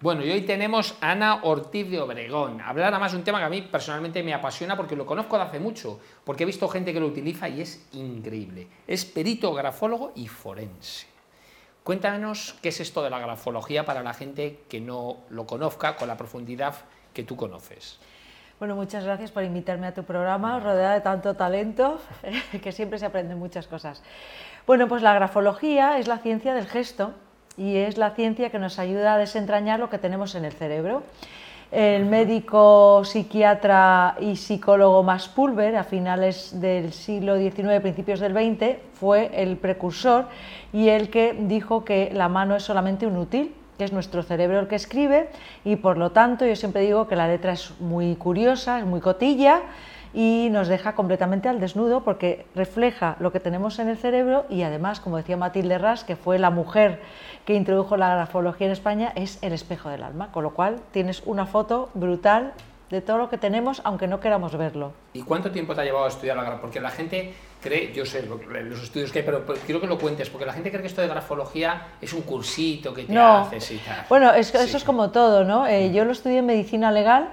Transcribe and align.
Bueno, 0.00 0.24
y 0.24 0.30
hoy 0.30 0.42
tenemos 0.42 0.96
a 1.00 1.10
Ana 1.10 1.40
Ortiz 1.42 1.90
de 1.90 2.00
Obregón. 2.00 2.60
Hablar 2.60 2.94
además 2.94 3.10
de 3.10 3.18
un 3.18 3.24
tema 3.24 3.40
que 3.40 3.46
a 3.46 3.48
mí 3.48 3.62
personalmente 3.62 4.22
me 4.22 4.32
apasiona 4.32 4.76
porque 4.76 4.94
lo 4.94 5.04
conozco 5.04 5.36
de 5.36 5.42
hace 5.42 5.58
mucho, 5.58 5.98
porque 6.22 6.44
he 6.44 6.46
visto 6.46 6.68
gente 6.68 6.92
que 6.92 7.00
lo 7.00 7.06
utiliza 7.06 7.48
y 7.48 7.62
es 7.62 7.84
increíble. 7.90 8.68
Es 8.86 9.04
perito 9.04 9.52
grafólogo 9.52 10.12
y 10.14 10.28
forense. 10.28 11.08
Cuéntanos 11.82 12.54
qué 12.62 12.68
es 12.68 12.78
esto 12.78 13.02
de 13.02 13.10
la 13.10 13.18
grafología 13.18 13.84
para 13.84 14.04
la 14.04 14.14
gente 14.14 14.60
que 14.68 14.80
no 14.80 15.16
lo 15.30 15.48
conozca 15.48 15.96
con 15.96 16.06
la 16.06 16.16
profundidad 16.16 16.76
que 17.12 17.24
tú 17.24 17.34
conoces. 17.34 17.98
Bueno, 18.60 18.76
muchas 18.76 19.02
gracias 19.02 19.32
por 19.32 19.42
invitarme 19.42 19.88
a 19.88 19.94
tu 19.94 20.04
programa, 20.04 20.60
rodeada 20.60 20.94
de 20.94 21.00
tanto 21.00 21.34
talento, 21.34 22.00
que 22.62 22.70
siempre 22.70 23.00
se 23.00 23.06
aprenden 23.06 23.38
muchas 23.40 23.66
cosas. 23.66 24.04
Bueno, 24.64 24.86
pues 24.86 25.02
la 25.02 25.12
grafología 25.12 25.98
es 25.98 26.06
la 26.06 26.18
ciencia 26.18 26.54
del 26.54 26.68
gesto 26.68 27.14
y 27.58 27.76
es 27.76 27.98
la 27.98 28.12
ciencia 28.12 28.50
que 28.50 28.58
nos 28.58 28.78
ayuda 28.78 29.14
a 29.14 29.18
desentrañar 29.18 29.80
lo 29.80 29.90
que 29.90 29.98
tenemos 29.98 30.34
en 30.34 30.44
el 30.44 30.52
cerebro. 30.52 31.02
El 31.70 32.06
médico, 32.06 33.02
psiquiatra 33.04 34.16
y 34.20 34.36
psicólogo 34.36 35.02
Max 35.02 35.28
Pulver, 35.28 35.76
a 35.76 35.84
finales 35.84 36.58
del 36.58 36.94
siglo 36.94 37.36
XIX, 37.36 37.80
principios 37.82 38.20
del 38.20 38.32
XX, 38.32 38.78
fue 38.94 39.30
el 39.34 39.58
precursor 39.58 40.28
y 40.72 40.88
el 40.88 41.10
que 41.10 41.36
dijo 41.38 41.84
que 41.84 42.10
la 42.14 42.30
mano 42.30 42.56
es 42.56 42.62
solamente 42.62 43.06
un 43.06 43.18
útil, 43.18 43.54
que 43.76 43.84
es 43.84 43.92
nuestro 43.92 44.22
cerebro 44.22 44.60
el 44.60 44.66
que 44.66 44.76
escribe 44.76 45.28
y 45.64 45.76
por 45.76 45.98
lo 45.98 46.10
tanto 46.10 46.46
yo 46.46 46.56
siempre 46.56 46.80
digo 46.82 47.06
que 47.06 47.16
la 47.16 47.28
letra 47.28 47.52
es 47.52 47.78
muy 47.80 48.16
curiosa, 48.16 48.78
es 48.78 48.86
muy 48.86 49.00
cotilla 49.00 49.60
y 50.14 50.48
nos 50.50 50.68
deja 50.68 50.94
completamente 50.94 51.48
al 51.48 51.60
desnudo 51.60 52.02
porque 52.02 52.46
refleja 52.54 53.16
lo 53.20 53.32
que 53.32 53.40
tenemos 53.40 53.78
en 53.78 53.88
el 53.88 53.96
cerebro 53.96 54.46
y 54.48 54.62
además, 54.62 55.00
como 55.00 55.16
decía 55.16 55.36
Matilde 55.36 55.78
Ras, 55.78 56.04
que 56.04 56.16
fue 56.16 56.38
la 56.38 56.50
mujer 56.50 57.00
que 57.44 57.54
introdujo 57.54 57.96
la 57.96 58.14
grafología 58.14 58.66
en 58.66 58.72
España, 58.72 59.12
es 59.14 59.38
el 59.42 59.52
espejo 59.52 59.88
del 59.88 60.02
alma, 60.02 60.32
con 60.32 60.42
lo 60.44 60.50
cual 60.50 60.76
tienes 60.92 61.22
una 61.26 61.46
foto 61.46 61.90
brutal 61.94 62.52
de 62.90 63.02
todo 63.02 63.18
lo 63.18 63.28
que 63.28 63.36
tenemos, 63.36 63.82
aunque 63.84 64.06
no 64.06 64.18
queramos 64.20 64.56
verlo. 64.56 64.92
¿Y 65.12 65.22
cuánto 65.22 65.50
tiempo 65.50 65.74
te 65.74 65.82
ha 65.82 65.84
llevado 65.84 66.06
a 66.06 66.08
estudiar 66.08 66.36
la 66.36 66.42
grafología? 66.42 66.62
Porque 66.62 66.80
la 66.80 66.90
gente 66.90 67.34
cree, 67.60 67.92
yo 67.92 68.06
sé 68.06 68.26
los 68.26 68.82
estudios 68.82 69.12
que 69.12 69.18
hay, 69.18 69.24
pero, 69.24 69.44
quiero 69.66 69.80
que 69.80 69.86
lo 69.86 69.98
cuentes, 69.98 70.30
porque 70.30 70.46
la 70.46 70.52
gente 70.52 70.70
cree 70.70 70.80
que 70.80 70.88
esto 70.88 71.02
de 71.02 71.08
grafología 71.08 71.88
es 72.00 72.12
un 72.12 72.22
cursito 72.22 72.94
que 72.94 73.04
te 73.04 73.18
haces 73.18 73.72
y 73.72 73.78
tal. 73.78 74.06
Bueno, 74.08 74.32
eso 74.32 74.58
es 74.58 74.84
como 74.84 75.10
todo, 75.10 75.44
¿no? 75.44 75.66
Eh, 75.66 75.92
yo 75.92 76.04
lo 76.04 76.12
estudié 76.12 76.38
en 76.38 76.46
medicina 76.46 76.90
legal 76.90 77.28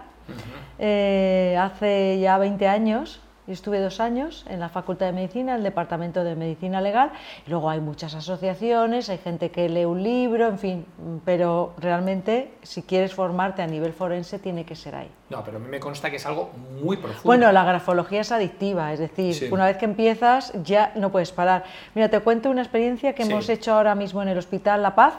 eh, 0.80 1.58
hace 1.60 2.20
ya 2.20 2.38
20 2.38 2.68
años, 2.68 3.22
estuve 3.48 3.80
dos 3.80 4.00
años 4.00 4.46
en 4.50 4.60
la 4.60 4.70
Facultad 4.70 5.08
de 5.08 5.12
Medicina, 5.12 5.56
el 5.56 5.64
Departamento 5.64 6.24
de 6.24 6.36
Medicina 6.36 6.82
Legal, 6.82 7.12
y 7.46 7.50
luego 7.50 7.70
hay 7.70 7.80
muchas 7.80 8.16
asociaciones, 8.16 9.10
hay 9.10 9.18
gente 9.20 9.52
que 9.52 9.70
lee 9.70 9.86
un 9.86 10.02
libro, 10.02 10.48
en 10.48 10.60
fin, 10.60 10.86
pero 11.24 11.74
realmente 11.78 12.54
si 12.64 12.82
quieres 12.82 13.14
formarte 13.14 13.62
a 13.62 13.68
nivel 13.68 13.94
forense 13.94 14.40
tiene 14.40 14.66
que 14.66 14.76
ser 14.76 14.96
ahí. 14.96 15.10
No, 15.30 15.44
pero 15.44 15.58
a 15.58 15.60
mí 15.60 15.68
me 15.68 15.80
consta 15.80 16.10
que 16.10 16.18
es 16.18 16.26
algo 16.26 16.52
muy 16.82 16.98
profundo. 16.98 17.24
Bueno, 17.24 17.52
la 17.52 17.64
grafología 17.64 18.22
es 18.22 18.32
adictiva, 18.32 18.94
es 18.94 19.00
decir, 19.00 19.52
una 19.52 19.66
vez 19.66 19.78
que 19.78 19.86
empiezas 19.86 20.54
ya 20.64 20.92
no 20.96 21.12
puedes 21.12 21.32
parar. 21.32 21.64
Mira, 21.94 22.10
te 22.10 22.20
cuento 22.20 22.50
una 22.50 22.62
experiencia 22.62 23.14
que 23.14 23.24
hemos 23.24 23.50
hecho 23.50 23.74
ahora 23.74 23.96
mismo 23.96 24.22
en 24.22 24.30
el 24.30 24.38
Hospital 24.38 24.82
La 24.82 24.96
Paz, 24.96 25.16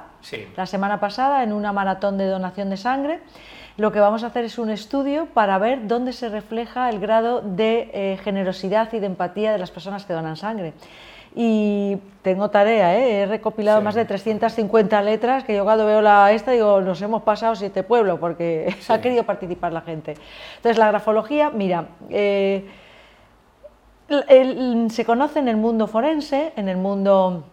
la 0.56 0.66
semana 0.66 0.98
pasada, 0.98 1.42
en 1.42 1.52
una 1.52 1.72
maratón 1.72 2.18
de 2.18 2.26
donación 2.26 2.70
de 2.70 2.76
sangre 2.76 3.20
lo 3.76 3.92
que 3.92 4.00
vamos 4.00 4.24
a 4.24 4.28
hacer 4.28 4.44
es 4.44 4.58
un 4.58 4.70
estudio 4.70 5.26
para 5.26 5.58
ver 5.58 5.86
dónde 5.86 6.12
se 6.12 6.28
refleja 6.28 6.88
el 6.88 6.98
grado 6.98 7.42
de 7.42 7.90
eh, 7.92 8.18
generosidad 8.22 8.92
y 8.92 9.00
de 9.00 9.06
empatía 9.06 9.52
de 9.52 9.58
las 9.58 9.70
personas 9.70 10.06
que 10.06 10.14
donan 10.14 10.36
sangre. 10.36 10.72
Y 11.34 11.98
tengo 12.22 12.48
tarea, 12.48 12.96
¿eh? 12.96 13.20
he 13.20 13.26
recopilado 13.26 13.82
más 13.82 13.94
de 13.94 14.06
350 14.06 15.02
letras 15.02 15.44
que 15.44 15.54
yo 15.54 15.64
cuando 15.64 15.84
veo 15.84 16.00
la 16.00 16.32
esta 16.32 16.52
digo, 16.52 16.80
nos 16.80 17.02
hemos 17.02 17.22
pasado 17.22 17.54
siete 17.54 17.82
pueblos 17.82 18.18
porque 18.18 18.74
ha 18.88 19.00
querido 19.02 19.24
participar 19.24 19.72
la 19.72 19.82
gente. 19.82 20.14
Entonces 20.56 20.78
la 20.78 20.88
grafología, 20.88 21.50
mira, 21.50 21.88
eh, 22.08 22.66
se 24.88 25.04
conoce 25.04 25.40
en 25.40 25.48
el 25.48 25.58
mundo 25.58 25.86
forense, 25.86 26.54
en 26.56 26.70
el 26.70 26.78
mundo 26.78 27.44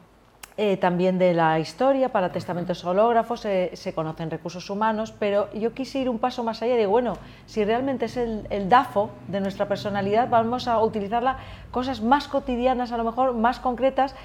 eh, 0.55 0.77
también 0.77 1.17
de 1.17 1.33
la 1.33 1.59
historia, 1.59 2.09
para 2.09 2.31
testamentos 2.31 2.85
hológrafos, 2.85 3.41
se 3.41 3.93
conocen 3.95 4.29
recursos 4.29 4.69
humanos, 4.69 5.11
pero 5.17 5.51
yo 5.53 5.73
quise 5.73 5.99
ir 5.99 6.09
un 6.09 6.19
paso 6.19 6.43
más 6.43 6.61
allá 6.61 6.75
y 6.75 6.77
digo, 6.77 6.91
bueno, 6.91 7.17
si 7.47 7.65
realmente 7.65 8.05
es 8.05 8.17
el, 8.17 8.69
DAFO 8.69 9.09
de 9.27 9.41
nuestra 9.41 9.67
personalidad, 9.67 10.29
vamos 10.29 10.67
a 10.67 10.79
utilizarla 10.81 11.37
cosas 11.71 12.01
más 12.01 12.27
cotidianas, 12.27 12.91
a 12.91 12.97
lo 12.97 13.03
mejor 13.03 13.33
más 13.33 13.59
concretas, 13.59 14.15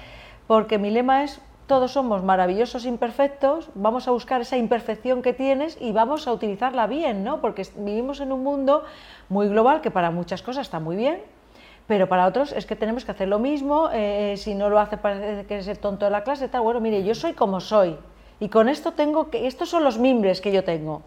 porque 0.45 0.77
mi 0.77 0.91
lema 0.91 1.23
es 1.23 1.41
todos 1.65 1.91
somos 1.91 2.23
maravillosos 2.23 2.85
imperfectos, 2.85 3.69
vamos 3.75 4.07
a 4.07 4.11
buscar 4.11 4.41
esa 4.41 4.57
imperfección 4.57 5.21
que 5.21 5.33
tienes 5.33 5.77
y 5.79 5.91
vamos 5.91 6.27
a 6.27 6.33
utilizarla 6.33 6.87
bien, 6.87 7.23
¿no? 7.23 7.41
Porque 7.41 7.67
vivimos 7.75 8.21
en 8.21 8.31
un 8.31 8.43
mundo 8.43 8.83
muy 9.29 9.47
global 9.49 9.81
que 9.81 9.91
para 9.91 10.09
muchas 10.09 10.41
cosas 10.41 10.65
está 10.65 10.79
muy 10.79 10.95
bien, 10.95 11.21
pero 11.89 12.07
para 12.07 12.27
otros 12.27 12.51
es 12.51 12.67
que 12.67 12.75
tenemos 12.75 13.03
que 13.03 13.09
hacer 13.09 13.27
lo 13.27 13.39
mismo, 13.39 13.89
eh, 13.91 14.35
si 14.37 14.53
no 14.53 14.69
lo 14.69 14.79
hace 14.79 14.97
parece 14.97 15.47
que 15.47 15.57
es 15.57 15.67
el 15.67 15.79
tonto 15.79 16.05
de 16.05 16.11
la 16.11 16.23
clase, 16.23 16.47
tal, 16.47 16.61
bueno, 16.61 16.79
mire, 16.79 17.03
yo 17.03 17.15
soy 17.15 17.33
como 17.33 17.59
soy, 17.59 17.97
y 18.39 18.47
con 18.49 18.69
esto 18.69 18.91
tengo 18.91 19.31
que, 19.31 19.47
estos 19.47 19.69
son 19.69 19.83
los 19.83 19.97
mimbres 19.97 20.39
que 20.39 20.51
yo 20.51 20.63
tengo. 20.63 21.01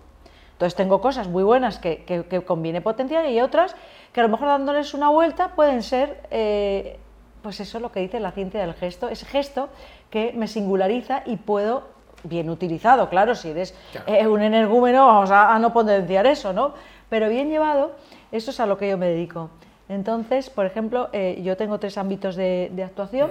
Entonces 0.54 0.74
tengo 0.74 1.00
cosas 1.00 1.28
muy 1.28 1.44
buenas 1.44 1.78
que, 1.78 2.02
que, 2.02 2.42
conviene 2.42 2.80
potenciar 2.80 3.30
y 3.30 3.40
otras 3.40 3.76
que 4.12 4.18
a 4.18 4.24
lo 4.24 4.28
mejor 4.28 4.48
dándoles 4.48 4.92
una 4.92 5.08
vuelta 5.08 5.54
pueden 5.54 5.84
ser, 5.84 6.26
eh, 6.32 6.98
pues 7.42 7.60
eso 7.60 7.78
es 7.78 7.82
lo 7.82 7.92
que 7.92 8.00
dice 8.00 8.18
la 8.18 8.32
ciencia 8.32 8.60
del 8.60 8.74
gesto, 8.74 9.08
ese 9.08 9.24
gesto 9.24 9.68
que 10.10 10.32
me 10.32 10.48
singulariza 10.48 11.22
y 11.26 11.36
puedo, 11.36 11.84
bien 12.24 12.50
utilizado, 12.50 13.08
claro, 13.08 13.36
si 13.36 13.50
eres 13.50 13.72
eh, 14.08 14.26
un 14.26 14.42
energúmeno 14.42 15.06
vamos 15.06 15.30
a, 15.30 15.54
a 15.54 15.60
no 15.60 15.72
potenciar 15.72 16.26
eso, 16.26 16.52
¿no? 16.52 16.74
Pero 17.08 17.28
bien 17.28 17.50
llevado, 17.50 17.92
eso 18.32 18.50
es 18.50 18.58
a 18.58 18.66
lo 18.66 18.76
que 18.78 18.88
yo 18.88 18.98
me 18.98 19.06
dedico. 19.06 19.48
Entonces, 19.88 20.50
por 20.50 20.66
ejemplo, 20.66 21.08
eh, 21.12 21.40
yo 21.42 21.56
tengo 21.56 21.78
tres 21.78 21.98
ámbitos 21.98 22.36
de, 22.36 22.70
actuación. 22.84 23.30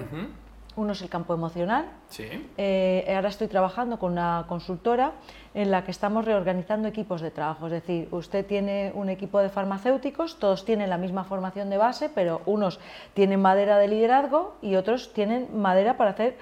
Uno 0.75 0.93
es 0.93 1.01
el 1.01 1.09
campo 1.09 1.33
emocional. 1.33 1.85
Eh, 2.57 3.11
ahora 3.13 3.27
estoy 3.27 3.47
trabajando 3.47 3.99
con 3.99 4.13
una 4.13 4.45
consultora 4.47 5.11
en 5.53 5.69
la 5.69 5.83
que 5.83 5.91
estamos 5.91 6.23
reorganizando 6.23 6.87
equipos 6.87 7.19
de 7.19 7.29
trabajo. 7.29 7.65
Es 7.65 7.73
decir, 7.73 8.07
usted 8.11 8.45
tiene 8.45 8.91
un 8.95 9.09
equipo 9.09 9.39
de 9.39 9.49
farmacéuticos, 9.49 10.39
todos 10.39 10.63
tienen 10.63 10.89
la 10.89 10.97
misma 10.97 11.25
formación 11.25 11.69
de 11.69 11.77
base, 11.77 12.09
pero 12.09 12.41
unos 12.45 12.79
tienen 13.13 13.41
madera 13.41 13.77
de 13.77 13.89
liderazgo 13.89 14.55
y 14.61 14.75
otros 14.75 15.11
tienen 15.13 15.49
madera 15.53 15.97
para 15.97 16.11
hacer 16.11 16.37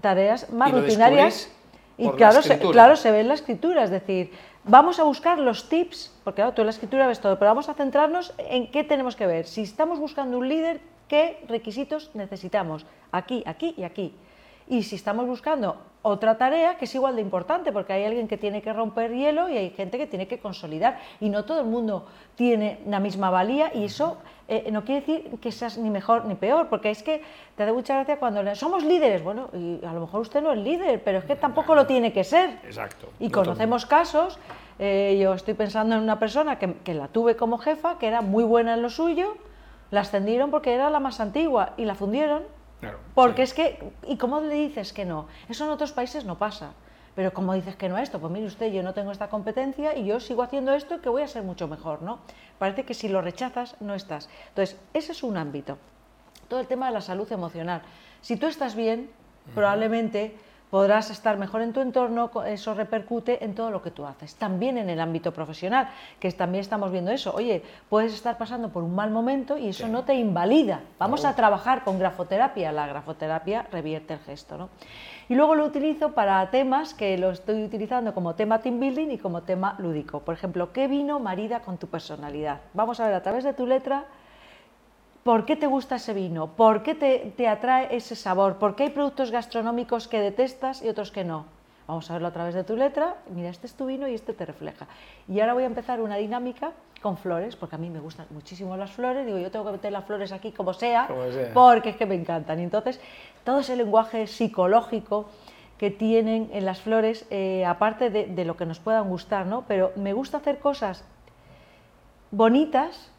tareas 0.00 0.50
más 0.50 0.72
rutinarias. 0.72 1.50
Y 1.96 2.08
claro 2.10 2.40
claro, 2.72 2.96
se 2.96 3.10
ve 3.10 3.20
en 3.20 3.28
la 3.28 3.34
escritura, 3.34 3.84
es 3.84 3.90
decir, 3.90 4.32
Vamos 4.66 4.98
a 4.98 5.02
buscar 5.04 5.38
los 5.38 5.68
tips, 5.68 6.10
porque 6.24 6.36
claro, 6.36 6.54
tú 6.54 6.62
en 6.62 6.66
la 6.68 6.70
escritura 6.70 7.06
ves 7.06 7.20
todo, 7.20 7.38
pero 7.38 7.50
vamos 7.50 7.68
a 7.68 7.74
centrarnos 7.74 8.32
en 8.38 8.70
qué 8.70 8.82
tenemos 8.82 9.14
que 9.14 9.26
ver. 9.26 9.46
Si 9.46 9.60
estamos 9.60 9.98
buscando 9.98 10.38
un 10.38 10.48
líder, 10.48 10.80
¿qué 11.06 11.44
requisitos 11.48 12.10
necesitamos? 12.14 12.86
Aquí, 13.12 13.42
aquí 13.44 13.74
y 13.76 13.82
aquí. 13.82 14.14
Y 14.68 14.82
si 14.82 14.96
estamos 14.96 15.26
buscando 15.26 15.76
otra 16.06 16.36
tarea 16.36 16.76
que 16.76 16.84
es 16.84 16.94
igual 16.94 17.16
de 17.16 17.22
importante, 17.22 17.72
porque 17.72 17.94
hay 17.94 18.04
alguien 18.04 18.28
que 18.28 18.36
tiene 18.36 18.60
que 18.60 18.72
romper 18.72 19.12
hielo 19.14 19.48
y 19.48 19.56
hay 19.56 19.70
gente 19.70 19.96
que 19.96 20.06
tiene 20.06 20.28
que 20.28 20.38
consolidar. 20.38 20.98
Y 21.18 21.30
no 21.30 21.44
todo 21.44 21.60
el 21.60 21.66
mundo 21.66 22.06
tiene 22.34 22.78
la 22.86 23.00
misma 23.00 23.30
valía 23.30 23.74
y 23.74 23.84
eso 23.84 24.18
eh, 24.46 24.68
no 24.70 24.84
quiere 24.84 25.00
decir 25.00 25.38
que 25.40 25.50
seas 25.50 25.78
ni 25.78 25.88
mejor 25.88 26.26
ni 26.26 26.34
peor, 26.34 26.68
porque 26.68 26.90
es 26.90 27.02
que 27.02 27.22
te 27.56 27.64
da 27.64 27.72
mucha 27.72 27.94
gracia 27.94 28.18
cuando 28.18 28.42
le, 28.42 28.54
somos 28.54 28.84
líderes. 28.84 29.24
Bueno, 29.24 29.48
y 29.54 29.82
a 29.84 29.94
lo 29.94 30.00
mejor 30.00 30.20
usted 30.20 30.42
no 30.42 30.52
es 30.52 30.58
líder, 30.58 31.02
pero 31.02 31.18
es 31.18 31.24
que 31.24 31.36
tampoco 31.36 31.74
lo 31.74 31.86
tiene 31.86 32.12
que 32.12 32.22
ser. 32.22 32.58
Exacto. 32.64 33.08
Y 33.18 33.30
conocemos 33.30 33.86
casos, 33.86 34.38
eh, 34.78 35.18
yo 35.18 35.32
estoy 35.32 35.54
pensando 35.54 35.94
en 35.94 36.02
una 36.02 36.18
persona 36.18 36.58
que, 36.58 36.74
que 36.84 36.92
la 36.92 37.08
tuve 37.08 37.34
como 37.36 37.56
jefa, 37.56 37.98
que 37.98 38.06
era 38.06 38.20
muy 38.20 38.44
buena 38.44 38.74
en 38.74 38.82
lo 38.82 38.90
suyo, 38.90 39.36
la 39.90 40.00
ascendieron 40.00 40.50
porque 40.50 40.74
era 40.74 40.90
la 40.90 41.00
más 41.00 41.20
antigua 41.20 41.72
y 41.78 41.86
la 41.86 41.94
fundieron 41.94 42.42
porque 43.14 43.42
es 43.42 43.54
que, 43.54 43.92
¿y 44.06 44.16
cómo 44.16 44.40
le 44.40 44.54
dices 44.54 44.92
que 44.92 45.04
no? 45.04 45.26
Eso 45.48 45.64
en 45.64 45.70
otros 45.70 45.92
países 45.92 46.24
no 46.24 46.38
pasa. 46.38 46.72
Pero 47.14 47.32
como 47.32 47.54
dices 47.54 47.76
que 47.76 47.88
no 47.88 47.96
a 47.96 48.02
esto, 48.02 48.20
pues 48.20 48.32
mire 48.32 48.46
usted, 48.46 48.72
yo 48.72 48.82
no 48.82 48.92
tengo 48.92 49.12
esta 49.12 49.28
competencia 49.28 49.96
y 49.96 50.04
yo 50.04 50.18
sigo 50.18 50.42
haciendo 50.42 50.74
esto 50.74 51.00
que 51.00 51.08
voy 51.08 51.22
a 51.22 51.28
ser 51.28 51.44
mucho 51.44 51.68
mejor, 51.68 52.02
¿no? 52.02 52.18
Parece 52.58 52.84
que 52.84 52.94
si 52.94 53.08
lo 53.08 53.22
rechazas 53.22 53.76
no 53.80 53.94
estás. 53.94 54.28
Entonces, 54.48 54.76
ese 54.94 55.12
es 55.12 55.22
un 55.22 55.36
ámbito. 55.36 55.78
Todo 56.48 56.58
el 56.60 56.66
tema 56.66 56.86
de 56.86 56.92
la 56.92 57.00
salud 57.00 57.30
emocional. 57.30 57.82
Si 58.20 58.36
tú 58.36 58.46
estás 58.46 58.74
bien, 58.74 59.10
probablemente 59.54 60.36
podrás 60.74 61.08
estar 61.10 61.38
mejor 61.38 61.62
en 61.62 61.72
tu 61.72 61.80
entorno, 61.80 62.32
eso 62.46 62.74
repercute 62.74 63.44
en 63.44 63.54
todo 63.54 63.70
lo 63.70 63.80
que 63.80 63.92
tú 63.92 64.04
haces. 64.04 64.34
También 64.34 64.76
en 64.76 64.90
el 64.90 64.98
ámbito 64.98 65.32
profesional, 65.32 65.88
que 66.18 66.32
también 66.32 66.62
estamos 66.62 66.90
viendo 66.90 67.12
eso. 67.12 67.32
Oye, 67.32 67.62
puedes 67.88 68.12
estar 68.12 68.36
pasando 68.38 68.70
por 68.70 68.82
un 68.82 68.92
mal 68.92 69.12
momento 69.12 69.56
y 69.56 69.68
eso 69.68 69.86
no 69.86 70.02
te 70.02 70.14
invalida. 70.14 70.80
Vamos 70.98 71.24
a 71.24 71.36
trabajar 71.36 71.84
con 71.84 72.00
grafoterapia. 72.00 72.72
La 72.72 72.88
grafoterapia 72.88 73.68
revierte 73.70 74.14
el 74.14 74.18
gesto. 74.18 74.58
¿no? 74.58 74.68
Y 75.28 75.36
luego 75.36 75.54
lo 75.54 75.64
utilizo 75.64 76.10
para 76.10 76.50
temas 76.50 76.92
que 76.92 77.16
lo 77.18 77.30
estoy 77.30 77.62
utilizando 77.62 78.12
como 78.12 78.34
tema 78.34 78.58
team 78.58 78.80
building 78.80 79.12
y 79.12 79.18
como 79.18 79.44
tema 79.44 79.76
lúdico. 79.78 80.22
Por 80.22 80.34
ejemplo, 80.34 80.72
¿qué 80.72 80.88
vino 80.88 81.20
marida 81.20 81.60
con 81.60 81.78
tu 81.78 81.86
personalidad? 81.86 82.62
Vamos 82.72 82.98
a 82.98 83.06
ver 83.06 83.14
a 83.14 83.22
través 83.22 83.44
de 83.44 83.54
tu 83.54 83.64
letra 83.64 84.06
¿Por 85.24 85.46
qué 85.46 85.56
te 85.56 85.66
gusta 85.66 85.96
ese 85.96 86.12
vino? 86.12 86.48
¿Por 86.48 86.82
qué 86.82 86.94
te, 86.94 87.48
atrae 87.48 87.96
ese 87.96 88.14
sabor? 88.14 88.56
¿Por 88.56 88.76
qué 88.76 88.84
hay 88.84 88.90
productos 88.90 89.30
gastronómicos 89.30 90.06
que 90.06 90.20
detestas 90.20 90.82
y 90.82 90.88
otros 90.90 91.10
que 91.10 91.24
no? 91.24 91.46
Vamos 91.88 92.10
a 92.10 92.12
verlo 92.12 92.28
a 92.28 92.32
través 92.32 92.54
de 92.54 92.62
tu 92.62 92.76
letra, 92.76 93.16
mira, 93.30 93.48
este 93.48 93.66
es 93.66 93.72
tu 93.74 93.86
vino 93.86 94.06
y 94.06 94.14
este 94.14 94.34
te 94.34 94.44
refleja. 94.44 94.86
Y 95.26 95.40
ahora 95.40 95.54
voy 95.54 95.62
a 95.62 95.66
empezar 95.66 96.02
una 96.02 96.16
dinámica 96.16 96.72
con 97.00 97.16
flores, 97.16 97.56
porque 97.56 97.76
a 97.76 97.78
mí 97.78 97.88
me 97.88 98.00
gustan 98.00 98.26
muchísimo 98.30 98.76
las 98.76 98.92
flores, 98.92 99.24
digo, 99.24 99.38
yo 99.38 99.50
tengo 99.50 99.64
que 99.64 99.72
meter 99.72 99.92
las 99.92 100.04
flores 100.04 100.30
aquí 100.30 100.52
como 100.52 100.74
sea, 100.74 101.06
Como 101.06 101.30
sea. 101.32 101.54
porque 101.54 101.90
es 101.90 101.96
que 101.96 102.04
me 102.04 102.14
encantan. 102.16 102.60
Y 102.60 102.64
entonces, 102.64 103.00
todo 103.44 103.60
ese 103.60 103.76
lenguaje 103.76 104.26
psicológico 104.26 105.24
que 105.78 105.90
tienen 105.90 106.50
en 106.52 106.66
las 106.66 106.82
flores, 106.82 107.26
eh, 107.30 107.64
aparte 107.64 108.10
de, 108.10 108.26
de 108.26 108.44
lo 108.44 108.58
que 108.58 108.66
nos 108.66 108.78
puedan 108.78 109.08
gustar, 109.08 109.46
¿no? 109.46 109.64
Pero 109.68 109.92
me 109.96 110.12
gusta 110.12 110.36
hacer 110.36 110.58
cosas 110.58 111.02
bonitas 112.30 113.10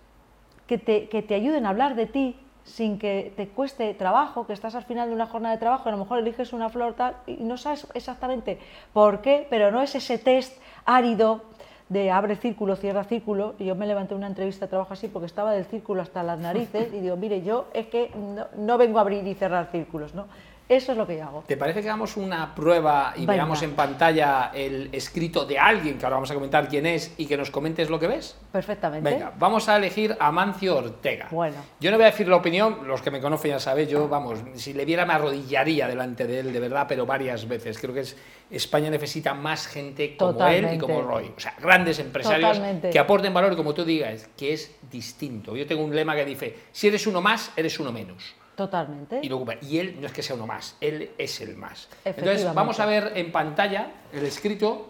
que 0.68 0.78
te, 0.78 1.08
que 1.10 1.22
te 1.22 1.36
ayuden 1.36 1.66
a 1.66 1.70
hablar 1.70 1.96
de 1.96 2.06
ti 2.06 2.36
sin 2.64 2.98
que 2.98 3.32
te 3.36 3.48
cueste 3.48 3.94
trabajo, 3.94 4.48
que 4.48 4.54
estás 4.54 4.74
al 4.74 4.84
final 4.84 5.08
de 5.08 5.16
una 5.16 5.28
jornada 5.28 5.54
de 5.54 5.60
trabajo, 5.60 5.84
y 5.86 5.90
a 5.90 5.92
lo 5.92 6.00
mejor 6.00 6.18
eliges 6.20 6.52
una 6.52 6.70
flor 6.70 6.96
tal 6.96 7.16
y 7.28 7.36
no 7.36 7.58
sabes 7.58 7.88
exactamente 7.94 8.58
por 8.92 9.22
qué, 9.22 9.46
pero 9.50 9.72
no 9.72 9.82
es 9.82 9.94
ese 9.94 10.18
test 10.18 10.60
árido 10.84 11.44
de 11.90 12.10
abre 12.10 12.36
círculo, 12.36 12.76
cierra 12.76 13.04
círculo. 13.04 13.54
Y 13.60 13.66
yo 13.66 13.76
me 13.76 13.86
levanté 13.86 14.16
una 14.16 14.26
entrevista 14.26 14.66
de 14.66 14.70
trabajo 14.72 14.94
así 14.94 15.08
porque 15.08 15.28
estaba 15.28 15.54
del 15.54 15.66
círculo 15.66 16.02
hasta 16.02 16.24
las 16.24 16.40
narices 16.40 16.92
y 16.92 17.00
digo, 17.02 17.16
mire, 17.16 17.44
yo 17.44 17.68
es 17.74 17.86
que 17.88 18.10
no, 18.16 18.48
no 18.58 18.78
vengo 18.80 18.98
a 18.98 19.02
abrir 19.02 19.26
y 19.28 19.36
cerrar 19.36 19.68
círculos, 19.72 20.16
¿no? 20.16 20.26
Eso 20.68 20.94
es 20.94 20.98
lo 20.98 21.06
que 21.06 21.18
yo 21.18 21.24
hago. 21.24 21.44
¿Te 21.46 21.58
parece 21.58 21.82
que 21.82 21.90
hagamos 21.90 22.18
una 22.18 22.56
prueba 22.56 23.14
y 23.16 23.20
Venga. 23.20 23.34
veamos 23.34 23.62
en 23.62 23.74
pantalla 23.74 24.52
el 24.54 24.90
escrito 24.92 25.46
de 25.46 25.60
alguien, 25.60 26.00
que 26.00 26.06
ahora 26.06 26.16
vamos 26.16 26.32
a 26.32 26.34
comentar 26.34 26.68
quién 26.68 26.88
es, 26.88 27.14
y 27.18 27.28
que 27.28 27.38
nos 27.38 27.52
comentes 27.52 27.90
lo 27.90 28.00
que 28.00 28.08
ves? 28.08 28.36
Perfectamente. 28.52 29.08
Venga, 29.08 29.32
vamos 29.38 29.70
a 29.70 29.78
elegir 29.78 30.18
a 30.20 30.32
Mancio 30.32 30.78
Ortega. 30.78 31.28
Bueno. 31.30 31.58
Yo 31.80 31.92
no 31.92 31.98
voy 31.98 32.06
a 32.06 32.10
decir 32.10 32.28
la 32.28 32.38
opinión, 32.38 32.88
los 32.88 33.02
que 33.04 33.12
me 33.12 33.22
conocen 33.22 33.52
ya 33.52 33.60
sabéis, 33.60 33.90
yo, 33.90 34.08
vamos, 34.08 34.40
si 34.56 34.74
le 34.74 34.86
viera 34.86 35.06
me 35.06 35.14
arrodillaría 35.14 35.88
delante 35.88 36.26
de 36.26 36.40
él, 36.40 36.52
de 36.52 36.60
verdad, 36.60 36.86
pero 36.88 37.06
varias 37.06 37.48
veces. 37.48 37.78
Creo 37.78 37.94
que 37.94 38.00
es, 38.00 38.18
España 38.50 38.90
necesita 38.90 39.36
más 39.36 39.68
gente 39.68 40.18
como 40.18 40.32
él 40.32 40.36
y 40.36 40.40
Totalmente. 40.40 40.80
como 40.80 41.02
Roy. 41.04 41.32
O 41.38 41.40
sea, 41.40 41.54
grandes 41.62 42.00
empresarios 42.00 42.54
Totalmente. 42.54 42.90
que 42.90 42.98
aporten 42.98 43.34
valor 43.34 43.56
como 43.56 43.76
tú 43.76 43.86
digas, 43.86 44.28
que 44.36 44.54
es 44.54 44.76
distinto. 44.92 45.56
Yo 45.56 45.68
tengo 45.68 45.84
un 45.84 45.96
lema 45.96 46.16
que 46.16 46.26
dice, 46.26 46.56
si 46.72 46.88
eres 46.88 47.06
uno 47.06 47.22
más, 47.22 47.52
eres 47.56 47.80
uno 47.80 47.92
menos. 47.92 48.34
Totalmente. 48.56 49.20
Y, 49.22 49.30
lo 49.30 49.38
ocupa. 49.38 49.56
y 49.62 49.80
él 49.80 49.98
no 50.00 50.08
es 50.08 50.14
que 50.14 50.24
sea 50.24 50.36
uno 50.36 50.48
más, 50.48 50.78
él 50.82 51.12
es 51.18 51.42
el 51.42 51.56
más. 51.56 51.90
Entonces, 52.04 52.54
vamos 52.54 52.80
a 52.80 52.86
ver 52.86 53.12
en 53.16 53.32
pantalla 53.32 53.88
el 54.14 54.26
escrito. 54.26 54.90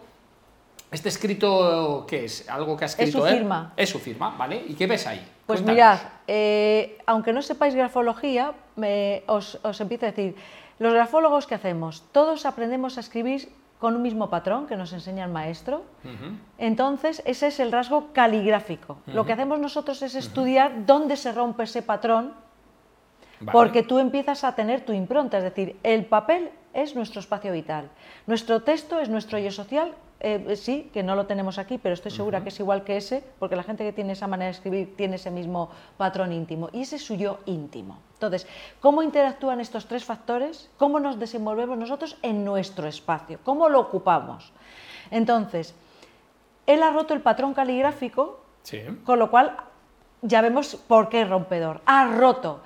¿Este 0.90 1.08
escrito 1.08 2.06
qué 2.08 2.26
es? 2.26 2.48
¿Algo 2.48 2.76
que 2.76 2.84
ha 2.84 2.86
escrito 2.86 3.18
su 3.18 3.26
él? 3.26 3.38
firma. 3.38 3.72
Es 3.76 3.90
su 3.90 3.98
firma, 3.98 4.36
¿vale? 4.38 4.64
¿Y 4.68 4.74
qué 4.74 4.86
ves 4.86 5.06
ahí? 5.06 5.18
Pues 5.46 5.60
Cuéntanos. 5.60 5.74
mirad, 5.74 6.12
eh, 6.28 6.98
aunque 7.06 7.32
no 7.32 7.42
sepáis 7.42 7.74
grafología, 7.74 8.52
os, 9.26 9.58
os 9.62 9.80
empiezo 9.80 10.06
a 10.06 10.10
decir, 10.10 10.36
los 10.78 10.92
grafólogos 10.92 11.46
que 11.46 11.54
hacemos, 11.54 12.04
todos 12.12 12.46
aprendemos 12.46 12.98
a 12.98 13.00
escribir 13.00 13.48
con 13.78 13.94
un 13.94 14.02
mismo 14.02 14.30
patrón 14.30 14.66
que 14.66 14.76
nos 14.76 14.92
enseña 14.92 15.24
el 15.24 15.30
maestro. 15.30 15.82
Entonces, 16.58 17.22
ese 17.26 17.48
es 17.48 17.60
el 17.60 17.72
rasgo 17.72 18.08
caligráfico. 18.12 18.98
Lo 19.06 19.26
que 19.26 19.32
hacemos 19.32 19.58
nosotros 19.58 20.00
es 20.02 20.14
estudiar 20.14 20.86
dónde 20.86 21.16
se 21.16 21.32
rompe 21.32 21.64
ese 21.64 21.82
patrón, 21.82 22.32
Vale. 23.40 23.52
porque 23.52 23.82
tú 23.82 23.98
empiezas 23.98 24.44
a 24.44 24.54
tener 24.54 24.84
tu 24.84 24.92
impronta, 24.92 25.38
es 25.38 25.44
decir, 25.44 25.76
el 25.82 26.04
papel 26.06 26.50
es 26.72 26.94
nuestro 26.94 27.20
espacio 27.20 27.52
vital, 27.52 27.90
nuestro 28.26 28.62
texto 28.62 28.98
es 28.98 29.08
nuestro 29.08 29.38
yo 29.38 29.50
social, 29.50 29.94
eh, 30.20 30.56
sí, 30.56 30.90
que 30.94 31.02
no 31.02 31.14
lo 31.14 31.26
tenemos 31.26 31.58
aquí, 31.58 31.76
pero 31.76 31.92
estoy 31.92 32.10
segura 32.10 32.42
que 32.42 32.48
es 32.48 32.58
igual 32.58 32.84
que 32.84 32.96
ese, 32.96 33.22
porque 33.38 33.54
la 33.54 33.62
gente 33.62 33.84
que 33.84 33.92
tiene 33.92 34.14
esa 34.14 34.26
manera 34.26 34.46
de 34.46 34.52
escribir 34.52 34.96
tiene 34.96 35.16
ese 35.16 35.30
mismo 35.30 35.68
patrón 35.98 36.32
íntimo, 36.32 36.70
y 36.72 36.82
ese 36.82 36.96
es 36.96 37.04
su 37.04 37.14
yo 37.16 37.40
íntimo. 37.44 37.98
Entonces, 38.14 38.46
¿cómo 38.80 39.02
interactúan 39.02 39.60
estos 39.60 39.86
tres 39.86 40.04
factores? 40.06 40.70
¿Cómo 40.78 41.00
nos 41.00 41.18
desenvolvemos 41.18 41.76
nosotros 41.76 42.16
en 42.22 42.44
nuestro 42.46 42.86
espacio? 42.88 43.38
¿Cómo 43.44 43.68
lo 43.68 43.78
ocupamos? 43.80 44.52
Entonces, 45.10 45.74
él 46.66 46.82
ha 46.82 46.90
roto 46.90 47.12
el 47.12 47.20
patrón 47.20 47.52
caligráfico 47.52 48.40
Sí. 48.62 48.80
con 49.04 49.18
lo 49.18 49.30
cual, 49.30 49.56
ya 50.22 50.40
vemos 50.40 50.76
por 50.88 51.08
qué 51.10 51.20
es 51.22 51.28
rompedor. 51.28 51.82
Ha 51.86 52.06
roto, 52.16 52.62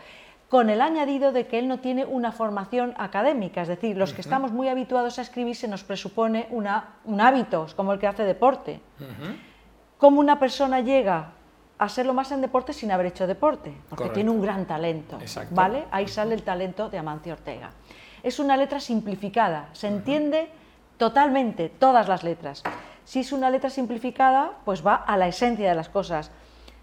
con 0.51 0.69
el 0.69 0.83
añadido 0.83 1.31
de 1.31 1.47
que 1.47 1.61
él 1.61 1.69
no 1.69 1.79
tiene 1.79 2.05
una 2.05 2.33
formación 2.33 2.93
académica, 2.99 3.63
es 3.63 3.69
decir, 3.69 3.97
los 3.97 4.13
que 4.13 4.21
estamos 4.21 4.51
muy 4.51 4.67
habituados 4.67 5.21
a 5.21 5.23
escribir 5.23 5.55
se 5.55 5.69
nos 5.69 5.85
presupone 5.85 6.49
una, 6.51 6.97
un 7.05 7.21
hábito, 7.21 7.67
es 7.67 7.75
como 7.75 7.93
el 7.93 8.01
que 8.01 8.09
hace 8.09 8.25
deporte. 8.25 8.81
¿Cómo 9.97 10.19
una 10.19 10.41
persona 10.41 10.81
llega 10.81 11.35
a 11.79 11.89
serlo 11.89 12.15
más 12.15 12.33
en 12.33 12.41
deporte 12.41 12.73
sin 12.73 12.91
haber 12.91 13.07
hecho 13.07 13.29
deporte? 13.29 13.71
Porque 13.89 14.03
Correcto. 14.03 14.15
tiene 14.15 14.31
un 14.31 14.43
gran 14.43 14.67
talento, 14.67 15.19
Exacto. 15.21 15.55
¿vale? 15.55 15.85
Ahí 15.93 16.09
sale 16.09 16.35
el 16.35 16.43
talento 16.43 16.91
de 16.91 16.99
Amancio 16.99 17.35
Ortega. 17.35 17.71
Es 18.25 18.41
una 18.41 18.57
letra 18.57 18.81
simplificada, 18.81 19.69
se 19.73 19.87
entiende 19.87 20.51
totalmente, 20.97 21.69
todas 21.69 22.09
las 22.09 22.25
letras. 22.25 22.65
Si 23.05 23.21
es 23.21 23.31
una 23.31 23.51
letra 23.51 23.71
simplificada, 23.71 24.51
pues 24.65 24.85
va 24.85 24.97
a 24.97 25.17
la 25.17 25.29
esencia 25.29 25.69
de 25.69 25.77
las 25.77 25.89
cosas. 25.89 26.33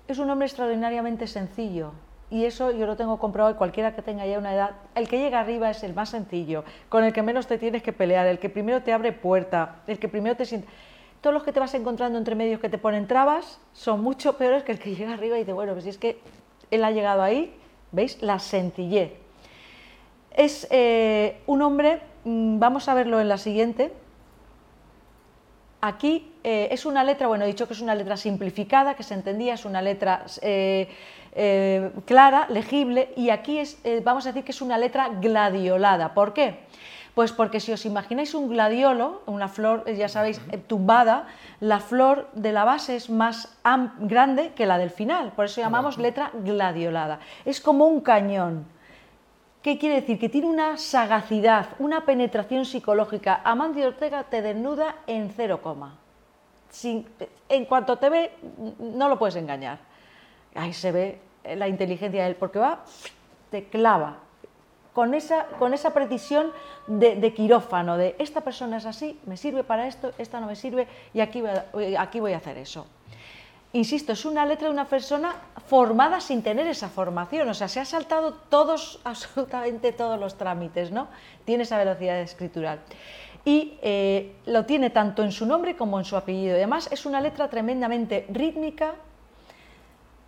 Es 0.07 0.19
un 0.19 0.29
hombre 0.29 0.47
extraordinariamente 0.47 1.27
sencillo. 1.27 1.91
Y 2.29 2.43
eso 2.43 2.71
yo 2.71 2.85
lo 2.85 2.97
tengo 2.97 3.19
comprobado 3.19 3.55
y 3.55 3.57
cualquiera 3.57 3.95
que 3.95 4.01
tenga 4.01 4.25
ya 4.25 4.37
una 4.37 4.53
edad, 4.53 4.71
el 4.95 5.07
que 5.07 5.17
llega 5.17 5.39
arriba 5.39 5.69
es 5.69 5.83
el 5.83 5.93
más 5.93 6.09
sencillo, 6.09 6.65
con 6.89 7.05
el 7.05 7.13
que 7.13 7.21
menos 7.21 7.47
te 7.47 7.57
tienes 7.57 7.83
que 7.83 7.93
pelear, 7.93 8.27
el 8.27 8.39
que 8.39 8.49
primero 8.49 8.83
te 8.83 8.91
abre 8.91 9.13
puerta, 9.13 9.77
el 9.87 9.99
que 9.99 10.07
primero 10.07 10.35
te 10.35 10.45
siente... 10.45 10.67
Todos 11.21 11.33
los 11.33 11.43
que 11.43 11.51
te 11.51 11.59
vas 11.59 11.73
encontrando 11.73 12.17
entre 12.17 12.35
medios 12.35 12.59
que 12.59 12.69
te 12.69 12.77
ponen 12.77 13.07
trabas 13.07 13.59
son 13.73 14.03
mucho 14.03 14.37
peores 14.37 14.63
que 14.63 14.73
el 14.73 14.79
que 14.79 14.93
llega 14.95 15.13
arriba 15.13 15.37
y 15.37 15.39
dice, 15.39 15.53
bueno, 15.53 15.71
pues 15.73 15.85
si 15.85 15.89
es 15.89 15.97
que 15.97 16.19
él 16.69 16.83
ha 16.83 16.91
llegado 16.91 17.23
ahí, 17.23 17.55
¿veis? 17.91 18.21
La 18.21 18.39
sencillez. 18.39 19.13
Es 20.31 20.67
eh, 20.69 21.41
un 21.47 21.61
hombre, 21.61 22.01
mm, 22.25 22.59
vamos 22.59 22.89
a 22.89 22.93
verlo 22.93 23.21
en 23.21 23.29
la 23.29 23.37
siguiente, 23.37 23.93
Aquí 25.79 26.33
eh, 26.43 26.69
es 26.71 26.85
una 26.87 27.03
letra, 27.03 27.27
bueno, 27.27 27.43
he 27.43 27.47
dicho 27.47 27.67
que 27.67 27.73
es 27.73 27.81
una 27.81 27.93
letra 27.93 28.17
simplificada, 28.17 28.95
que 28.95 29.03
se 29.03 29.13
entendía, 29.13 29.53
es 29.53 29.63
una 29.63 29.81
letra 29.81 30.25
eh, 30.41 30.89
eh, 31.37 31.91
clara, 32.05 32.47
legible, 32.49 33.13
y 33.15 33.29
aquí 33.29 33.59
es, 33.59 33.79
eh, 33.85 34.01
vamos 34.03 34.25
a 34.25 34.29
decir 34.29 34.43
que 34.43 34.51
es 34.51 34.61
una 34.61 34.77
letra 34.77 35.09
gladiolada. 35.21 36.13
¿Por 36.13 36.33
qué? 36.33 36.65
Pues 37.15 37.31
porque 37.31 37.59
si 37.59 37.71
os 37.71 37.85
imagináis 37.85 38.35
un 38.35 38.49
gladiolo, 38.49 39.21
una 39.25 39.47
flor, 39.47 39.83
eh, 39.87 39.95
ya 39.95 40.09
sabéis, 40.09 40.41
tumbada, 40.67 41.27
la 41.59 41.79
flor 41.79 42.27
de 42.33 42.51
la 42.51 42.63
base 42.63 42.95
es 42.95 43.09
más 43.09 43.57
grande 43.99 44.51
que 44.53 44.65
la 44.65 44.77
del 44.77 44.89
final, 44.91 45.31
por 45.31 45.45
eso 45.45 45.61
llamamos 45.61 45.97
letra 45.97 46.31
gladiolada. 46.33 47.19
Es 47.45 47.61
como 47.61 47.85
un 47.85 48.01
cañón. 48.01 48.65
¿Qué 49.63 49.79
quiere 49.79 49.95
decir? 49.95 50.19
Que 50.19 50.29
tiene 50.29 50.47
una 50.47 50.77
sagacidad, 50.77 51.69
una 51.79 52.05
penetración 52.05 52.65
psicológica. 52.65 53.41
Amancio 53.43 53.87
Ortega 53.87 54.23
te 54.23 54.41
desnuda 54.41 54.95
en 55.07 55.29
cero 55.35 55.61
coma. 55.61 55.97
Sin- 56.69 57.07
en 57.49 57.65
cuanto 57.65 57.97
te 57.97 58.09
ve, 58.09 58.31
no 58.79 59.09
lo 59.09 59.17
puedes 59.17 59.35
engañar. 59.35 59.79
Ahí 60.53 60.71
se 60.73 60.91
ve 60.91 61.19
la 61.55 61.67
inteligencia 61.67 62.23
de 62.23 62.29
él, 62.29 62.35
porque 62.35 62.59
va, 62.59 62.83
te 63.51 63.65
clava. 63.65 64.17
Con 64.93 65.13
esa, 65.13 65.45
con 65.59 65.73
esa 65.75 65.93
precisión 65.93 66.51
de, 66.87 67.33
quirófano, 67.33 67.97
de 67.97 68.15
esta 68.17 68.41
persona 68.41 68.77
es 68.77 68.85
así, 68.85 69.19
me 69.27 69.37
sirve 69.37 69.63
para 69.63 69.87
esto, 69.87 70.11
esta 70.17 70.39
no 70.39 70.47
me 70.47 70.55
sirve, 70.55 70.87
y 71.13 71.19
aquí 71.19 71.41
voy 71.41 71.51
a- 71.95 72.01
aquí 72.01 72.19
voy 72.19 72.33
a 72.33 72.37
hacer 72.37 72.57
eso 72.57 72.87
insisto, 73.73 74.13
es 74.13 74.25
una 74.25 74.43
letra 74.45 74.69
de 74.69 74.73
una 74.73 74.85
persona 74.85 75.35
formada 75.67 76.19
sin 76.19 76.41
tener 76.41 76.65
esa 76.65 76.87
formación, 76.89 77.47
o 77.49 77.53
sea, 77.53 77.67
se 77.67 77.79
ha 77.79 77.85
saltado 77.85 78.33
todos, 78.33 78.99
absolutamente 79.03 79.91
todos 79.91 80.19
los 80.19 80.35
trámites, 80.35 80.89
¿no? 80.89 81.09
Tiene 81.45 81.63
esa 81.63 81.77
velocidad 81.77 82.17
escritural. 82.19 82.79
Y 83.45 83.77
eh, 83.83 84.33
lo 84.47 84.65
tiene 84.65 84.89
tanto 84.89 85.21
en 85.21 85.31
su 85.31 85.45
nombre 85.45 85.75
como 85.75 85.99
en 85.99 86.05
su 86.05 86.15
apellido. 86.17 86.55
Además 86.55 86.87
es 86.91 87.05
una 87.05 87.21
letra 87.21 87.49
tremendamente 87.49 88.25
rítmica, 88.29 88.95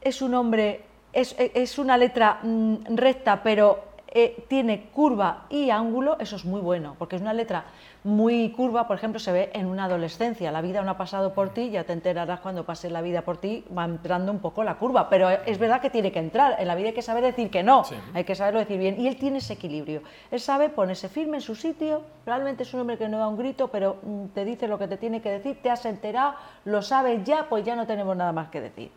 es 0.02 0.22
un 0.22 0.36
hombre, 0.36 0.84
es, 1.14 1.36
es 1.38 1.78
una 1.80 1.98
letra 1.98 2.40
mm, 2.44 2.76
recta, 2.96 3.42
pero 3.44 3.80
eh, 4.12 4.44
tiene 4.48 4.88
curva 4.92 5.46
y 5.50 5.70
ángulo, 5.70 6.18
eso 6.20 6.36
es 6.36 6.44
muy 6.46 6.62
bueno, 6.62 6.96
porque 6.98 7.16
es 7.16 7.22
una 7.22 7.34
letra 7.34 7.66
muy 8.04 8.50
curva, 8.54 8.88
por 8.88 8.96
ejemplo, 8.98 9.20
se 9.20 9.32
ve 9.32 9.52
en 9.54 9.68
una 9.68 9.86
adolescencia, 9.86 10.52
la 10.52 10.62
vida 10.62 10.82
no 10.82 10.90
ha 10.92 10.98
pasado 10.98 11.34
por 11.34 11.50
ti, 11.50 11.70
ya 11.70 11.84
te 11.84 11.94
enterarás 11.94 12.40
cuando 12.40 12.64
pase 12.66 12.90
la 12.90 13.02
vida 13.02 13.22
por 13.24 13.38
ti, 13.38 13.66
va 13.78 13.86
entrando 13.86 14.32
un 14.32 14.40
poco 14.40 14.64
la 14.64 14.76
curva, 14.78 15.10
pero 15.10 15.30
es 15.30 15.60
verdad 15.60 15.80
que 15.82 15.90
tiene 15.92 16.12
que 16.12 16.18
entrar, 16.20 16.56
en 16.60 16.68
la 16.68 16.74
vida 16.76 16.88
hay 16.88 16.94
que 16.96 17.02
saber 17.04 17.24
decir 17.24 17.52
que 17.52 17.62
no, 17.62 17.84
Sí. 17.84 17.96
hay 18.14 18.24
que 18.24 18.34
saberlo 18.36 18.60
decir 18.60 18.80
bien, 18.80 19.00
y 19.00 19.08
él 19.08 19.18
tiene 19.18 19.40
ese 19.40 19.54
equilibrio, 19.54 20.02
él 20.32 20.40
sabe 20.40 20.70
ponerse 20.70 21.08
firme 21.10 21.38
en 21.38 21.42
su 21.42 21.54
sitio, 21.56 22.02
realmente 22.26 22.64
es 22.64 22.74
un 22.74 22.80
hombre 22.80 22.98
que 22.98 23.10
no 23.10 23.20
da 23.20 23.28
un 23.28 23.38
grito, 23.38 23.68
pero 23.68 23.98
mm, 24.02 24.28
te 24.34 24.44
dice 24.46 24.68
lo 24.68 24.80
que 24.80 24.88
te 24.88 24.98
tiene 24.98 25.22
que 25.22 25.30
decir, 25.30 25.62
te 25.62 25.70
has 25.70 25.86
enterado, 25.86 26.34
lo 26.66 26.82
sabes 26.82 27.24
ya, 27.26 27.48
pues 27.50 27.64
ya 27.66 27.76
no 27.76 27.86
tenemos 27.86 28.16
nada 28.16 28.32
más 28.32 28.48
que 28.50 28.62
decir. 28.62 28.92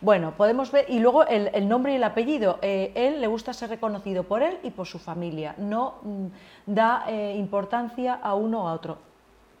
Bueno, 0.00 0.34
podemos 0.36 0.70
ver, 0.70 0.86
y 0.88 1.00
luego 1.00 1.26
el, 1.26 1.50
el 1.52 1.68
nombre 1.68 1.92
y 1.92 1.96
el 1.96 2.04
apellido. 2.04 2.58
Eh, 2.62 2.92
él 2.94 3.20
le 3.20 3.26
gusta 3.26 3.52
ser 3.52 3.70
reconocido 3.70 4.22
por 4.22 4.42
él 4.42 4.58
y 4.62 4.70
por 4.70 4.86
su 4.86 4.98
familia. 4.98 5.56
No 5.58 5.96
mm, 6.02 6.26
da 6.66 7.04
eh, 7.08 7.34
importancia 7.36 8.14
a 8.14 8.34
uno 8.34 8.64
o 8.64 8.68
a 8.68 8.74
otro. 8.74 8.98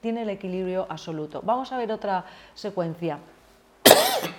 Tiene 0.00 0.22
el 0.22 0.30
equilibrio 0.30 0.86
absoluto. 0.88 1.40
Vamos 1.44 1.72
a 1.72 1.76
ver 1.76 1.90
otra 1.90 2.24
secuencia. 2.54 3.18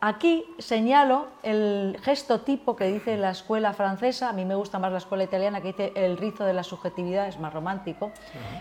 Aquí 0.00 0.44
señalo 0.58 1.26
el 1.42 1.98
gesto 2.02 2.42
tipo 2.42 2.76
que 2.76 2.84
dice 2.84 3.16
la 3.16 3.30
escuela 3.30 3.72
francesa, 3.72 4.28
a 4.28 4.32
mí 4.32 4.44
me 4.44 4.54
gusta 4.54 4.78
más 4.78 4.92
la 4.92 4.98
escuela 4.98 5.24
italiana 5.24 5.60
que 5.60 5.68
dice 5.68 5.92
el 5.96 6.18
rizo 6.18 6.44
de 6.44 6.52
la 6.52 6.62
subjetividad, 6.62 7.26
es 7.26 7.40
más 7.40 7.52
romántico, 7.52 8.12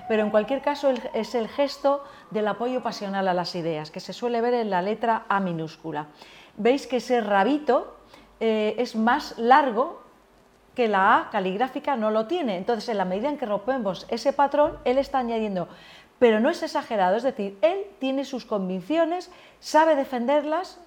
pero 0.08 0.24
en 0.24 0.32
cualquier 0.32 0.62
caso 0.62 0.92
es 1.14 1.36
el 1.36 1.50
gesto 1.50 2.04
del 2.32 2.48
apoyo 2.48 2.82
pasional 2.82 3.28
a 3.28 3.34
las 3.34 3.54
ideas, 3.54 3.92
que 3.92 4.00
se 4.00 4.14
suele 4.14 4.40
ver 4.40 4.54
en 4.54 4.70
la 4.70 4.82
letra 4.82 5.26
A 5.28 5.42
minúscula. 5.42 6.08
Veis 6.58 6.88
que 6.88 6.98
ese 6.98 7.22
rabito 7.22 7.98
eh, 8.40 8.76
es 8.78 8.96
más 8.96 9.38
largo 9.38 10.02
que 10.76 10.88
la 10.88 11.18
A 11.18 11.30
caligráfica 11.30 11.96
no 11.96 12.12
lo 12.12 12.28
tiene, 12.28 12.58
entonces 12.58 12.90
en 12.90 12.98
la 12.98 13.06
medida 13.06 13.30
en 13.30 13.38
que 13.38 13.46
rompemos 13.46 14.06
ese 14.10 14.34
patrón, 14.34 14.78
él 14.84 14.98
está 14.98 15.20
añadiendo, 15.20 15.68
pero 16.20 16.40
no 16.40 16.50
es 16.50 16.62
exagerado, 16.62 17.16
es 17.16 17.24
decir, 17.24 17.58
él 17.62 17.86
tiene 18.00 18.26
sus 18.26 18.46
convicciones, 18.46 19.32
sabe 19.60 19.96
defenderlas, 19.96 20.80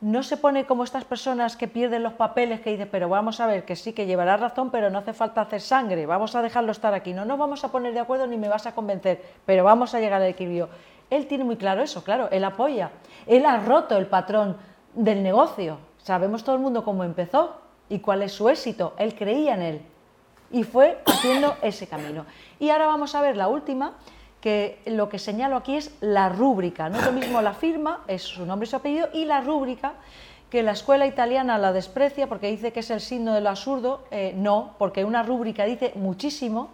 no 0.00 0.22
se 0.22 0.36
pone 0.36 0.66
como 0.66 0.84
estas 0.84 1.04
personas 1.04 1.56
que 1.56 1.68
pierden 1.68 2.02
los 2.02 2.12
papeles 2.12 2.60
que 2.60 2.70
dicen, 2.70 2.88
pero 2.90 3.08
vamos 3.08 3.40
a 3.40 3.46
ver, 3.46 3.64
que 3.64 3.76
sí, 3.76 3.92
que 3.92 4.06
llevará 4.06 4.36
razón, 4.36 4.70
pero 4.70 4.90
no 4.90 4.98
hace 4.98 5.12
falta 5.12 5.40
hacer 5.40 5.60
sangre, 5.60 6.06
vamos 6.06 6.34
a 6.34 6.42
dejarlo 6.42 6.72
estar 6.72 6.92
aquí, 6.92 7.14
no 7.14 7.24
nos 7.24 7.38
vamos 7.38 7.64
a 7.64 7.70
poner 7.70 7.94
de 7.94 8.00
acuerdo 8.00 8.26
ni 8.26 8.36
me 8.36 8.48
vas 8.48 8.66
a 8.66 8.74
convencer, 8.74 9.22
pero 9.46 9.64
vamos 9.64 9.94
a 9.94 10.00
llegar 10.00 10.20
al 10.20 10.28
equilibrio. 10.28 10.68
Él 11.08 11.26
tiene 11.26 11.44
muy 11.44 11.56
claro 11.56 11.82
eso, 11.82 12.02
claro, 12.02 12.28
él 12.30 12.44
apoya, 12.44 12.90
él 13.26 13.46
ha 13.46 13.58
roto 13.58 13.96
el 13.96 14.06
patrón 14.06 14.56
del 14.94 15.22
negocio, 15.22 15.78
sabemos 16.02 16.44
todo 16.44 16.56
el 16.56 16.62
mundo 16.62 16.84
cómo 16.84 17.04
empezó 17.04 17.56
y 17.88 17.98
cuál 17.98 18.22
es 18.22 18.32
su 18.32 18.48
éxito, 18.48 18.94
él 18.98 19.14
creía 19.14 19.54
en 19.54 19.62
él 19.62 19.82
y 20.50 20.62
fue 20.62 20.98
haciendo 21.06 21.56
ese 21.62 21.86
camino. 21.86 22.24
Y 22.58 22.70
ahora 22.70 22.86
vamos 22.86 23.14
a 23.14 23.20
ver 23.20 23.36
la 23.36 23.48
última, 23.48 23.94
que 24.40 24.78
lo 24.86 25.08
que 25.08 25.18
señalo 25.18 25.56
aquí 25.56 25.76
es 25.76 25.96
la 26.00 26.28
rúbrica, 26.28 26.88
no 26.90 26.98
es 26.98 27.06
lo 27.06 27.12
mismo 27.12 27.40
la 27.40 27.54
firma, 27.54 28.02
es 28.06 28.22
su 28.22 28.44
nombre 28.44 28.66
y 28.66 28.70
su 28.70 28.76
apellido, 28.76 29.08
y 29.12 29.24
la 29.24 29.40
rúbrica, 29.40 29.94
que 30.50 30.62
la 30.62 30.72
escuela 30.72 31.06
italiana 31.06 31.58
la 31.58 31.72
desprecia 31.72 32.28
porque 32.28 32.50
dice 32.50 32.72
que 32.72 32.80
es 32.80 32.90
el 32.90 33.00
signo 33.00 33.32
del 33.34 33.46
absurdo, 33.46 34.04
eh, 34.10 34.34
no, 34.36 34.74
porque 34.78 35.04
una 35.04 35.22
rúbrica 35.22 35.64
dice 35.64 35.92
muchísimo, 35.96 36.70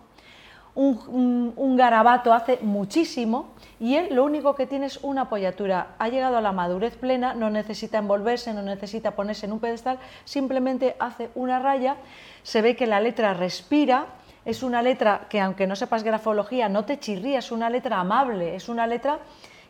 un, 0.75 1.77
garabato 1.77 2.33
hace 2.33 2.59
muchísimo 2.63 3.53
y 3.79 3.97
él 3.97 4.15
lo 4.15 4.25
único 4.25 4.55
que 4.55 4.67
tiene 4.67 4.87
es 4.87 4.99
una 5.03 5.23
apoyatura. 5.23 5.95
Ha 5.99 6.09
llegado 6.09 6.37
a 6.37 6.41
la 6.41 6.53
madurez 6.53 6.97
plena, 6.97 7.35
no 7.35 7.51
necesita 7.51 7.99
envolverse, 7.99 8.53
no 8.53 8.63
necesita 8.63 9.13
ponerse 9.13 9.47
en 9.47 9.53
un 9.53 9.61
pedestal, 9.61 9.99
simplemente 10.25 10.97
hace 10.99 11.31
una 11.35 11.59
raya, 11.59 11.97
se 12.43 12.63
ve 12.63 12.77
que 12.77 12.87
la 12.87 13.01
letra 13.01 13.35
respira, 13.35 14.07
es 14.45 14.63
una 14.63 14.83
letra 14.83 15.27
que 15.29 15.41
aunque 15.41 15.67
no 15.67 15.77
sepas 15.77 16.03
grafología, 16.03 16.69
no 16.69 16.85
te 16.85 16.99
chirría, 16.99 17.39
es 17.39 17.53
una 17.53 17.69
letra 17.69 18.01
amable, 18.01 18.55
es 18.55 18.69
una 18.69 18.87
letra 18.87 19.19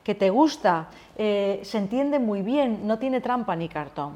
que 0.05 0.15
te 0.15 0.31
gusta, 0.31 0.89
eh, 1.17 1.61
se 1.63 1.79
entiende 1.79 2.19
muy 2.19 2.43
bien, 2.43 2.87
no 2.87 2.99
tiene 2.99 3.21
trampa 3.21 3.57
ni 3.57 3.69
cartón. 3.69 4.15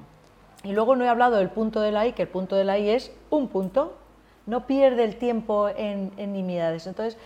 Y 0.63 0.73
luego 0.73 0.97
no 0.97 1.05
he 1.05 1.09
hablado 1.09 1.37
del 1.37 1.51
punto 1.51 1.81
de 1.81 1.93
la 1.93 2.07
I, 2.07 2.13
que 2.13 2.23
el 2.23 2.29
punto 2.29 2.57
de 2.57 2.65
la 2.65 2.79
I 2.79 2.91
es 2.91 3.13
un 3.31 3.49
punto, 3.49 3.99
no 4.47 4.67
pierde 4.67 5.05
el 5.05 5.17
tiempo 5.17 5.69
en, 5.69 6.13
nimiedades. 6.17 6.87
Entonces, 6.87 7.19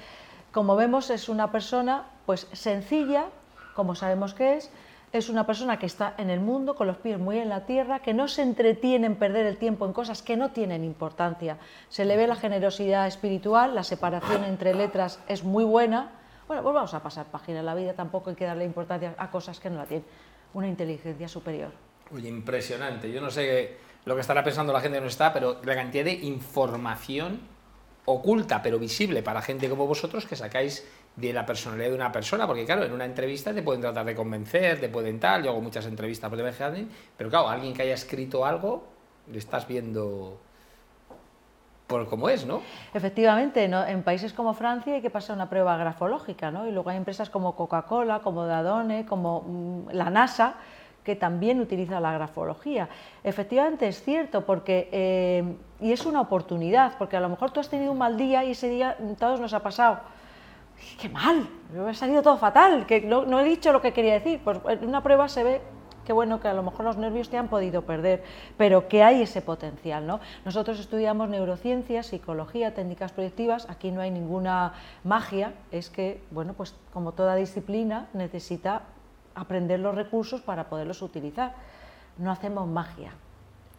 como 0.53 0.77
vemos, 0.77 1.11
es 1.11 1.29
una 1.29 1.51
persona 1.51 2.07
pues 2.27 2.47
sencilla, 2.53 3.27
como 3.75 3.95
sabemos 3.95 4.35
que 4.35 4.57
es, 4.57 4.71
es 5.13 5.31
una 5.31 5.47
persona 5.47 5.79
que 5.79 5.87
está 5.87 6.15
en 6.19 6.29
el 6.29 6.41
mundo, 6.41 6.75
con 6.75 6.87
los 6.87 6.99
pies 6.99 7.19
muy 7.19 7.39
en 7.39 7.49
la 7.49 7.65
tierra, 7.65 8.01
que 8.01 8.13
no 8.13 8.29
se 8.29 8.43
entretiene 8.43 9.07
en 9.07 9.17
perder 9.17 9.47
el 9.47 9.57
tiempo 9.57 9.87
en 9.87 9.95
cosas 9.95 10.23
que 10.23 10.37
no 10.37 10.51
tienen 10.51 10.85
importancia. 10.85 11.57
Se 11.89 12.05
le 12.05 12.17
ve 12.17 12.27
la 12.27 12.37
generosidad 12.37 13.07
espiritual, 13.07 13.75
la 13.75 13.85
separación 13.85 14.45
entre 14.45 14.75
letras 14.75 15.21
es 15.27 15.45
muy 15.45 15.65
buena. 15.65 16.11
Bueno, 16.47 16.63
pues 16.63 16.75
vamos 16.75 16.93
a 16.93 17.03
pasar 17.03 17.27
página 17.27 17.61
en 17.61 17.67
la 17.67 17.75
vida, 17.75 17.95
tampoco 17.95 18.31
hay 18.31 18.37
que 18.37 18.45
darle 18.45 18.65
importancia 18.65 19.15
a 19.17 19.31
cosas 19.31 19.61
que 19.61 19.71
no 19.71 19.77
la 19.77 19.87
tienen. 19.87 20.07
Una 20.53 20.69
inteligencia 20.69 21.29
superior. 21.29 21.71
Oye, 22.15 22.29
impresionante. 22.29 23.11
Yo 23.11 23.21
no 23.21 23.31
sé 23.31 23.77
lo 24.09 24.15
que 24.15 24.23
estará 24.23 24.43
pensando 24.43 24.73
la 24.73 24.81
gente 24.81 25.01
no 25.01 25.07
está, 25.07 25.33
pero 25.33 25.61
la 25.63 25.75
cantidad 25.75 26.05
de 26.05 26.15
información 26.15 27.41
oculta 28.07 28.63
pero 28.63 28.79
visible 28.79 29.23
para 29.23 29.43
gente 29.43 29.69
como 29.69 29.87
vosotros 29.87 30.25
que 30.25 30.35
sacáis 30.35 30.89
de 31.15 31.33
la 31.33 31.45
personalidad 31.45 31.91
de 31.91 31.95
una 31.95 32.11
persona, 32.11 32.47
porque 32.47 32.65
claro, 32.65 32.85
en 32.85 32.93
una 32.93 33.05
entrevista 33.05 33.53
te 33.53 33.63
pueden 33.63 33.83
tratar 33.83 34.07
de 34.07 34.15
convencer, 34.15 34.81
te 34.81 34.89
pueden 34.89 35.21
tal, 35.21 35.45
yo 35.45 35.51
hago 35.51 35.61
muchas 35.61 35.85
entrevistas 35.85 36.31
por 36.31 36.39
pero 37.17 37.31
claro, 37.31 37.49
alguien 37.49 37.75
que 37.75 37.83
haya 37.83 37.95
escrito 37.95 38.47
algo, 38.47 38.87
le 39.31 39.39
estás 39.39 39.69
viendo 39.69 40.41
por 41.87 42.09
cómo 42.09 42.31
es, 42.31 42.47
¿no? 42.47 42.63
Efectivamente, 42.95 43.69
¿no? 43.69 43.85
en 43.85 44.03
países 44.03 44.33
como 44.33 44.55
Francia 44.55 44.95
hay 44.95 45.03
que 45.03 45.11
pasar 45.11 45.37
una 45.37 45.51
prueba 45.51 45.77
grafológica, 45.77 46.51
¿no? 46.51 46.67
Y 46.67 46.71
luego 46.71 46.89
hay 46.89 46.97
empresas 46.97 47.29
como 47.29 47.57
Coca-Cola, 47.57 48.21
como 48.21 48.47
Dadone, 48.47 49.05
como 49.05 49.43
mm, 49.43 49.91
la 49.93 50.09
NASA, 50.09 50.55
que 51.09 51.17
también 51.17 51.59
utiliza 51.59 52.01
la 52.01 52.13
grafología. 52.13 52.91
Efectivamente 53.25 53.89
es 53.89 54.03
cierto, 54.03 54.45
porque, 54.45 54.91
eh, 54.93 55.57
y 55.81 55.91
es 55.91 56.05
una 56.05 56.21
oportunidad, 56.21 56.99
porque 56.99 57.17
a 57.17 57.21
lo 57.21 57.31
mejor 57.31 57.51
tú 57.51 57.61
has 57.61 57.71
tenido 57.71 57.93
un 57.93 57.97
mal 57.97 58.19
día 58.19 58.45
y 58.45 58.51
ese 58.51 58.69
día 58.69 58.95
todos 59.19 59.41
nos 59.41 59.55
ha 59.55 59.61
pasado 59.61 60.01
qué 61.01 61.09
mal, 61.09 61.49
me 61.73 61.89
ha 61.89 61.95
salido 61.95 62.21
todo 62.21 62.37
fatal, 62.37 62.85
que 62.85 63.01
no, 63.01 63.41
he 63.41 63.45
dicho 63.45 63.73
lo 63.73 63.81
que 63.81 63.95
quería 63.95 64.13
decir. 64.13 64.43
Pues 64.45 64.59
en 64.69 64.87
una 64.87 65.03
prueba 65.03 65.31
se 65.31 65.45
ve 65.45 65.63
que 66.05 66.13
bueno, 66.13 66.41
que 66.41 66.49
a 66.49 66.53
lo 66.53 66.63
mejor 66.63 66.85
los 66.85 66.99
nervios 66.99 67.31
te 67.31 67.39
han 67.39 67.49
podido 67.49 67.87
perder, 67.87 68.23
pero 68.59 68.87
que 68.87 69.03
hay 69.03 69.23
ese 69.23 69.41
potencial, 69.41 70.07
¿no? 70.07 70.21
Nosotros 70.45 70.79
estudiamos 70.79 71.31
neurociencias, 71.31 72.09
psicología, 72.09 72.75
técnicas 72.75 73.13
proyectivas, 73.13 73.67
aquí 73.71 73.91
no 73.93 74.03
hay 74.03 74.11
ninguna 74.11 74.75
magia, 75.05 75.55
es 75.71 75.89
que, 75.89 76.21
bueno, 76.31 76.53
pues 76.53 76.75
como 76.93 77.13
toda 77.13 77.35
disciplina 77.35 78.09
necesita 78.13 78.83
aprender 79.41 79.81
los 79.81 79.95
recursos 79.95 80.41
para 80.41 80.69
poderlos 80.69 81.03
utilizar. 81.03 81.55
No 82.19 82.31
hacemos 82.31 82.67
magia. 82.67 83.13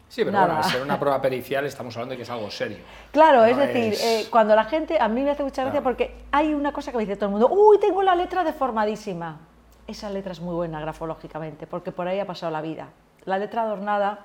Sí, 0.08 0.26
pero 0.26 0.40
bueno, 0.40 0.58
al 0.58 0.64
ser 0.64 0.82
una 0.82 1.00
prueba 1.00 1.22
pericial 1.22 1.66
estamos 1.66 1.96
hablando 1.96 2.14
de 2.14 2.18
que 2.18 2.24
es 2.24 2.30
algo 2.30 2.50
serio. 2.50 2.80
Claro, 3.12 3.46
es 3.46 3.56
decir, 3.56 3.94
eh, 4.02 4.26
cuando 4.30 4.56
la 4.56 4.66
gente, 4.66 5.00
a 5.00 5.08
mí 5.08 5.22
me 5.22 5.32
hace 5.32 5.44
mucha 5.44 5.64
gracia 5.64 5.84
porque 5.84 6.16
hay 6.32 6.54
una 6.54 6.74
cosa 6.74 6.92
que 6.92 6.98
me 6.98 7.06
dice 7.06 7.16
todo 7.16 7.28
el 7.28 7.32
mundo, 7.32 7.48
uy, 7.50 7.80
tengo 7.80 8.02
la 8.02 8.16
letra 8.16 8.44
deformadísima. 8.44 9.40
Esa 9.86 10.10
letra 10.10 10.32
es 10.32 10.40
muy 10.40 10.56
buena 10.56 10.80
grafológicamente, 10.82 11.68
porque 11.68 11.92
por 11.92 12.08
ahí 12.08 12.20
ha 12.20 12.26
pasado 12.26 12.52
la 12.52 12.62
vida. 12.62 12.90
La 13.26 13.38
letra 13.38 13.64
adornada 13.64 14.20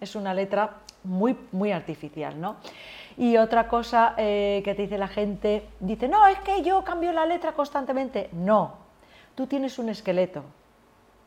es 0.00 0.16
una 0.16 0.34
letra 0.34 0.78
muy, 1.04 1.36
muy 1.52 1.72
artificial, 1.72 2.40
¿no? 2.40 2.56
Y 3.16 3.36
otra 3.36 3.68
cosa 3.68 4.14
eh, 4.16 4.62
que 4.64 4.74
te 4.74 4.82
dice 4.82 4.98
la 4.98 5.08
gente, 5.08 5.66
dice, 5.78 6.08
no, 6.08 6.26
es 6.26 6.38
que 6.40 6.62
yo 6.62 6.82
cambio 6.84 7.12
la 7.12 7.26
letra 7.26 7.52
constantemente. 7.52 8.30
No, 8.32 8.74
tú 9.34 9.46
tienes 9.46 9.78
un 9.78 9.88
esqueleto, 9.88 10.42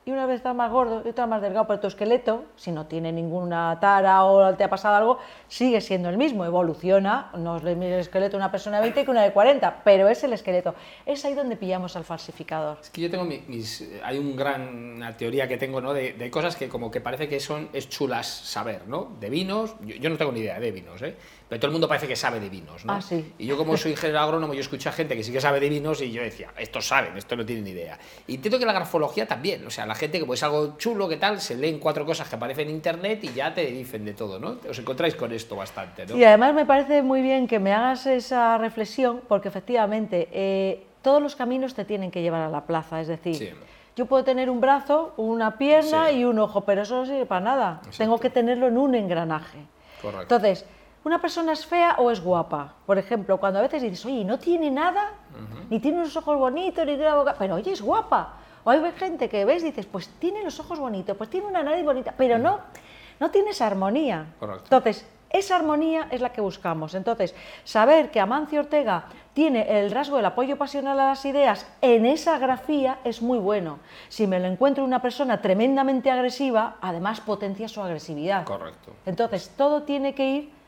y 0.05 0.11
una 0.11 0.25
vez 0.25 0.37
estás 0.37 0.55
más 0.55 0.71
gordo 0.71 1.01
y 1.05 1.09
otra 1.09 1.27
más 1.27 1.41
delgado, 1.41 1.65
pero 1.65 1.79
tu 1.79 1.87
esqueleto, 1.87 2.43
si 2.55 2.71
no 2.71 2.87
tiene 2.87 3.11
ninguna 3.11 3.77
tara 3.79 4.25
o 4.25 4.53
te 4.55 4.63
ha 4.63 4.69
pasado 4.69 4.95
algo, 4.95 5.19
sigue 5.47 5.79
siendo 5.79 6.09
el 6.09 6.17
mismo, 6.17 6.43
evoluciona, 6.45 7.31
no 7.37 7.57
es 7.57 7.63
el 7.63 7.81
esqueleto 7.83 8.31
de 8.31 8.37
una 8.37 8.51
persona 8.51 8.77
de 8.77 8.83
20 8.83 9.05
que 9.05 9.11
una 9.11 9.23
de 9.23 9.31
40, 9.31 9.81
pero 9.83 10.09
es 10.09 10.23
el 10.23 10.33
esqueleto. 10.33 10.75
Es 11.05 11.23
ahí 11.23 11.33
donde 11.33 11.55
pillamos 11.55 11.95
al 11.95 12.03
falsificador. 12.03 12.79
Es 12.81 12.89
que 12.89 13.01
yo 13.01 13.09
tengo 13.09 13.23
mis, 13.23 13.89
hay 14.03 14.17
un 14.17 14.35
gran, 14.35 14.95
una 14.95 15.15
teoría 15.15 15.47
que 15.47 15.57
tengo, 15.57 15.79
¿no? 15.79 15.93
De, 15.93 16.29
cosas 16.31 16.55
que 16.55 16.67
como 16.67 16.89
que 16.89 16.99
parece 16.99 17.29
que 17.29 17.39
son, 17.39 17.69
es 17.73 17.89
chulas 17.89 18.27
saber, 18.27 18.87
¿no? 18.87 19.15
De 19.19 19.29
vinos, 19.29 19.75
yo, 19.81 20.09
no 20.09 20.17
tengo 20.17 20.31
ni 20.31 20.41
idea 20.41 20.59
de 20.59 20.71
vinos, 20.71 21.01
¿eh? 21.01 21.15
Pero 21.47 21.59
todo 21.59 21.67
el 21.67 21.73
mundo 21.73 21.87
parece 21.87 22.07
que 22.07 22.15
sabe 22.15 22.39
de 22.39 22.49
vinos, 22.49 22.83
¿no? 22.85 22.93
Ah, 22.93 23.01
sí. 23.01 23.33
Y 23.37 23.45
yo 23.45 23.57
como 23.57 23.77
soy 23.77 23.91
ingeniero 23.91 24.21
agrónomo, 24.21 24.53
yo 24.53 24.61
escucho 24.61 24.89
a 24.89 24.91
gente 24.91 25.15
que 25.15 25.23
sí 25.23 25.31
que 25.31 25.39
sabe 25.39 25.59
de 25.59 25.69
vinos 25.69 26.01
y 26.01 26.11
yo 26.11 26.23
decía, 26.23 26.51
estos 26.57 26.87
saben, 26.87 27.15
estos 27.15 27.37
no 27.37 27.45
tienen 27.45 27.63
ni 27.63 27.71
idea. 27.71 27.99
Y 28.25 28.35
entiendo 28.35 28.57
que 28.57 28.65
la 28.65 28.73
grafología 28.73 29.27
también, 29.27 29.65
o 29.67 29.69
sea, 29.69 29.85
la 29.85 29.92
gente 29.95 30.19
que 30.19 30.25
pues 30.25 30.43
algo 30.43 30.77
chulo, 30.77 31.07
que 31.07 31.17
tal, 31.17 31.39
se 31.41 31.55
leen 31.55 31.79
cuatro 31.79 32.05
cosas 32.05 32.27
que 32.29 32.35
aparecen 32.35 32.69
en 32.69 32.75
internet 32.75 33.23
y 33.23 33.33
ya 33.33 33.53
te 33.53 33.65
dicen 33.65 34.05
de 34.05 34.13
todo, 34.13 34.39
¿no? 34.39 34.57
Os 34.69 34.79
encontráis 34.79 35.15
con 35.15 35.31
esto 35.31 35.55
bastante, 35.55 36.05
¿no? 36.05 36.17
Y 36.17 36.23
además 36.23 36.53
me 36.53 36.65
parece 36.65 37.01
muy 37.01 37.21
bien 37.21 37.47
que 37.47 37.59
me 37.59 37.73
hagas 37.73 38.05
esa 38.05 38.57
reflexión, 38.57 39.21
porque 39.27 39.47
efectivamente 39.47 40.29
eh, 40.31 40.85
todos 41.01 41.21
los 41.21 41.35
caminos 41.35 41.73
te 41.73 41.85
tienen 41.85 42.11
que 42.11 42.21
llevar 42.21 42.41
a 42.41 42.49
la 42.49 42.65
plaza, 42.65 43.01
es 43.01 43.07
decir... 43.07 43.55
Yo 43.95 44.07
puedo 44.07 44.23
tener 44.23 44.49
un 44.49 44.59
brazo, 44.59 45.13
una 45.17 45.57
pierna 45.57 46.11
y 46.11 46.25
un 46.25 46.39
ojo, 46.39 46.61
pero 46.61 46.81
eso 46.81 46.95
no 46.95 47.05
sirve 47.05 47.27
para 47.27 47.41
nada. 47.41 47.81
Tengo 47.95 48.19
que 48.19 48.31
tenerlo 48.31 48.67
en 48.67 48.77
un 48.77 48.95
engranaje. 48.95 49.59
Correcto. 50.01 50.21
Entonces, 50.35 50.65
¿una 51.03 51.21
persona 51.21 51.53
es 51.53 51.63
fea 51.65 51.97
o 51.99 52.09
es 52.09 52.19
guapa? 52.19 52.73
Por 52.87 52.97
ejemplo, 52.97 53.37
cuando 53.37 53.59
a 53.59 53.61
veces 53.61 53.83
dices, 53.83 54.03
oye, 54.05 54.25
no 54.25 54.39
tiene 54.39 54.71
nada, 54.71 55.11
ni 55.69 55.79
tiene 55.79 55.99
unos 55.99 56.17
ojos 56.17 56.39
bonitos, 56.39 56.83
ni 56.85 56.93
tiene 56.93 57.03
la 57.03 57.15
boca, 57.15 57.35
pero 57.37 57.55
oye, 57.55 57.71
es 57.71 57.81
guapa. 57.83 58.37
O 58.63 58.69
hay 58.69 58.79
gente 58.93 59.29
que 59.29 59.45
ves 59.45 59.63
y 59.63 59.67
dices, 59.67 59.85
pues 59.85 60.07
tiene 60.19 60.43
los 60.43 60.59
ojos 60.59 60.79
bonitos, 60.79 61.17
pues 61.17 61.29
tiene 61.29 61.47
una 61.47 61.63
nariz 61.63 61.83
bonita, 61.83 62.13
pero 62.17 62.37
no, 62.37 62.59
no 63.19 63.31
tiene 63.31 63.51
esa 63.51 63.67
armonía. 63.67 64.25
Entonces, 64.41 65.05
esa 65.29 65.55
armonía 65.55 66.07
es 66.11 66.21
la 66.21 66.31
que 66.31 66.41
buscamos. 66.41 66.93
Entonces, 66.93 67.33
saber 67.63 68.11
que 68.11 68.19
Amancio 68.19 68.59
Ortega 68.59 69.05
tiene 69.33 69.79
el 69.79 69.89
rasgo 69.89 70.17
del 70.17 70.27
apoyo 70.27 70.57
pasional 70.57 70.99
a 70.99 71.07
las 71.07 71.25
ideas 71.25 71.65
en 71.81 72.05
esa 72.05 72.37
grafía 72.37 72.99
es 73.03 73.21
muy 73.21 73.39
bueno. 73.39 73.79
Si 74.09 74.27
me 74.27 74.39
lo 74.39 74.45
encuentro 74.45 74.83
una 74.83 75.01
persona 75.01 75.41
tremendamente 75.41 76.11
agresiva, 76.11 76.75
además 76.81 77.19
potencia 77.19 77.67
su 77.67 77.81
agresividad. 77.81 78.45
Correcto. 78.45 78.93
Entonces, 79.07 79.51
todo 79.57 79.81
tiene 79.83 80.13
que 80.13 80.29
ir 80.29 80.62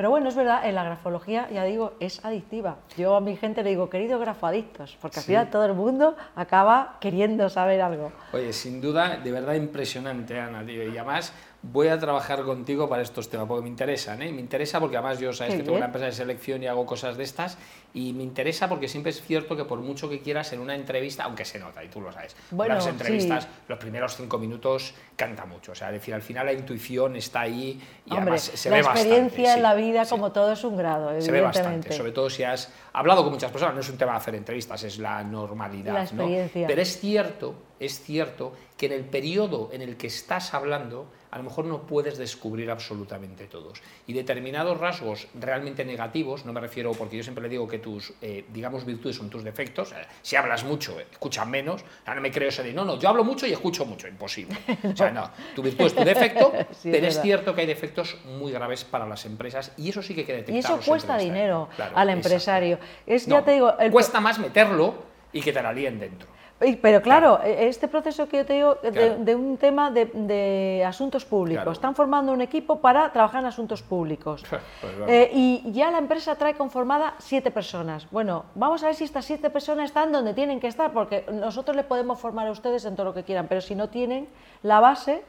Pero 0.00 0.08
bueno, 0.08 0.30
es 0.30 0.34
verdad, 0.34 0.66
en 0.66 0.74
la 0.74 0.82
grafología, 0.82 1.50
ya 1.50 1.62
digo, 1.64 1.92
es 2.00 2.24
adictiva. 2.24 2.78
Yo 2.96 3.16
a 3.16 3.20
mi 3.20 3.36
gente 3.36 3.62
le 3.62 3.68
digo, 3.68 3.90
querido 3.90 4.18
grafoadictos, 4.18 4.96
porque 4.98 5.18
al 5.18 5.26
final 5.26 5.50
todo 5.50 5.66
el 5.66 5.74
mundo 5.74 6.16
acaba 6.36 6.96
queriendo 7.02 7.50
saber 7.50 7.82
algo. 7.82 8.10
Oye, 8.32 8.50
sin 8.54 8.80
duda, 8.80 9.18
de 9.18 9.30
verdad 9.30 9.52
impresionante, 9.52 10.40
Ana, 10.40 10.64
tío. 10.64 10.84
Y 10.84 10.96
además, 10.96 11.34
voy 11.60 11.88
a 11.88 11.98
trabajar 11.98 12.44
contigo 12.44 12.88
para 12.88 13.02
estos 13.02 13.28
temas, 13.28 13.46
porque 13.46 13.62
me 13.62 13.68
interesan, 13.68 14.22
¿eh? 14.22 14.32
Me 14.32 14.40
interesa 14.40 14.80
porque 14.80 14.96
además 14.96 15.18
yo, 15.18 15.34
sabes 15.34 15.56
que 15.56 15.62
tengo 15.62 15.76
una 15.76 15.84
empresa 15.84 16.06
de 16.06 16.12
selección 16.12 16.62
y 16.62 16.66
hago 16.66 16.86
cosas 16.86 17.18
de 17.18 17.24
estas, 17.24 17.58
y 17.92 18.12
me 18.12 18.22
interesa 18.22 18.68
porque 18.68 18.88
siempre 18.88 19.10
es 19.10 19.22
cierto 19.22 19.56
que 19.56 19.64
por 19.64 19.80
mucho 19.80 20.08
que 20.08 20.20
quieras 20.20 20.52
en 20.52 20.60
una 20.60 20.74
entrevista, 20.74 21.24
aunque 21.24 21.44
se 21.44 21.58
nota, 21.58 21.82
y 21.82 21.88
tú 21.88 22.00
lo 22.00 22.12
sabes, 22.12 22.36
bueno, 22.50 22.74
las 22.74 22.86
entrevistas, 22.86 23.48
los 23.68 23.78
primeros 23.78 24.16
cinco 24.16 24.38
minutos 24.38 24.94
canta 25.16 25.44
mucho, 25.44 25.72
o 25.72 25.74
sea, 25.74 25.90
decir, 25.90 26.14
al 26.14 26.22
final 26.22 26.46
la 26.46 26.52
intuición 26.52 27.16
está 27.16 27.40
ahí 27.40 27.80
y 28.06 28.14
además 28.14 28.42
se 28.42 28.70
ve 28.70 28.82
bastante. 28.82 29.08
La 29.08 29.16
experiencia 29.16 29.54
en 29.54 29.62
la 29.62 29.74
vida, 29.74 30.06
como 30.06 30.32
todo, 30.32 30.52
es 30.52 30.64
un 30.64 30.76
grado, 30.76 31.10
evidentemente. 31.10 31.24
Se 31.24 31.32
ve 31.32 31.40
bastante, 31.40 31.92
sobre 31.92 32.12
todo 32.12 32.30
si 32.30 32.42
has 32.44 32.72
hablado 32.92 33.22
con 33.22 33.32
muchas 33.32 33.50
personas, 33.50 33.74
no 33.74 33.80
es 33.80 33.88
un 33.88 33.98
tema 33.98 34.12
de 34.12 34.18
hacer 34.18 34.34
entrevistas, 34.34 34.82
es 34.84 34.98
la 34.98 35.22
normalidad, 35.24 35.94
la 35.94 36.02
experiencia. 36.02 36.62
¿no? 36.62 36.66
Pero 36.68 36.82
es 36.82 36.98
cierto, 36.98 37.54
es 37.78 38.00
cierto 38.00 38.52
que 38.76 38.86
en 38.86 38.92
el 38.92 39.04
periodo 39.04 39.68
en 39.72 39.82
el 39.82 39.96
que 39.96 40.06
estás 40.06 40.54
hablando, 40.54 41.06
a 41.30 41.38
lo 41.38 41.44
mejor 41.44 41.66
no 41.66 41.82
puedes 41.82 42.16
descubrir 42.16 42.70
absolutamente 42.70 43.46
todos. 43.46 43.82
Y 44.06 44.14
determinados 44.14 44.78
rasgos 44.78 45.28
realmente 45.38 45.84
negativos, 45.84 46.46
no 46.46 46.52
me 46.52 46.60
refiero, 46.60 46.92
porque 46.92 47.18
yo 47.18 47.22
siempre 47.22 47.42
le 47.42 47.50
digo 47.50 47.68
que 47.68 47.78
tus, 47.80 48.12
eh, 48.20 48.44
digamos, 48.52 48.84
virtudes 48.84 49.16
son 49.16 49.30
tus 49.30 49.42
defectos, 49.42 49.92
eh, 49.92 50.06
si 50.22 50.36
hablas 50.36 50.64
mucho, 50.64 50.98
eh, 51.00 51.06
escuchas 51.10 51.46
menos, 51.46 51.84
no 52.06 52.20
me 52.20 52.30
creo 52.30 52.48
eso 52.48 52.62
de, 52.62 52.72
no, 52.72 52.84
no, 52.84 52.98
yo 52.98 53.08
hablo 53.08 53.24
mucho 53.24 53.46
y 53.46 53.52
escucho 53.52 53.84
mucho, 53.86 54.08
imposible. 54.08 54.56
O 54.84 54.96
sea, 54.96 55.10
no, 55.10 55.30
tu 55.54 55.62
virtud 55.62 55.86
es 55.86 55.94
tu 55.94 56.04
defecto, 56.04 56.52
pero 56.82 57.06
es, 57.06 57.20
cierto 57.20 57.54
que 57.54 57.62
hay 57.62 57.66
defectos 57.66 58.16
muy 58.24 58.52
graves 58.52 58.84
para 58.84 59.06
las 59.06 59.24
empresas 59.24 59.72
y 59.76 59.88
eso 59.90 60.02
sí 60.02 60.14
que 60.14 60.20
hay 60.20 60.26
que 60.26 60.32
detectarlo. 60.32 60.76
Y 60.76 60.80
eso 60.80 60.90
cuesta 60.90 61.16
dinero 61.16 61.68
al 61.94 62.10
empresario. 62.10 62.78
Es, 63.06 63.26
ya 63.26 63.42
te 63.44 63.52
digo, 63.52 63.74
Cuesta 63.90 64.20
más 64.20 64.38
meterlo 64.38 64.94
y 65.32 65.40
que 65.40 65.52
te 65.52 65.62
la 65.62 65.72
líen 65.72 65.98
dentro. 65.98 66.28
Pero 66.60 67.00
claro, 67.00 67.40
e, 67.42 67.72
este 67.72 67.88
proceso 67.88 68.28
que 68.28 68.36
yo 68.38 68.44
te 68.44 68.52
digo 68.52 68.76
de, 68.84 69.34
un 69.34 69.56
tema 69.56 69.90
de, 69.90 70.84
asuntos 70.86 71.24
públicos, 71.24 71.72
están 71.72 71.94
formando 71.94 72.32
un 72.32 72.42
equipo 72.42 72.80
para 72.80 73.10
trabajar 73.12 73.40
en 73.40 73.48
asuntos 73.48 73.82
públicos. 73.82 74.44
Pues 74.80 74.92
eh, 75.08 75.30
y 75.32 75.72
ya 75.72 75.90
la 75.90 75.98
empresa 75.98 76.36
trae 76.36 76.54
conformada 76.54 77.14
siete 77.18 77.50
personas. 77.50 78.06
Bueno, 78.10 78.44
vamos 78.54 78.82
a 78.82 78.86
ver 78.86 78.94
si 78.94 79.04
estas 79.04 79.24
siete 79.24 79.50
personas 79.50 79.86
están 79.86 80.12
donde 80.12 80.32
tienen 80.32 80.60
que 80.60 80.68
estar, 80.68 80.92
porque 80.92 81.24
nosotros 81.32 81.76
le 81.76 81.82
podemos 81.82 82.18
formar 82.18 82.46
a 82.46 82.50
ustedes 82.50 82.84
en 82.84 82.94
todo 82.94 83.06
lo 83.06 83.14
que 83.14 83.24
quieran, 83.24 83.46
pero 83.48 83.60
si 83.60 83.74
no 83.74 83.88
tienen 83.88 84.28
la 84.62 84.80
base, 84.80 85.22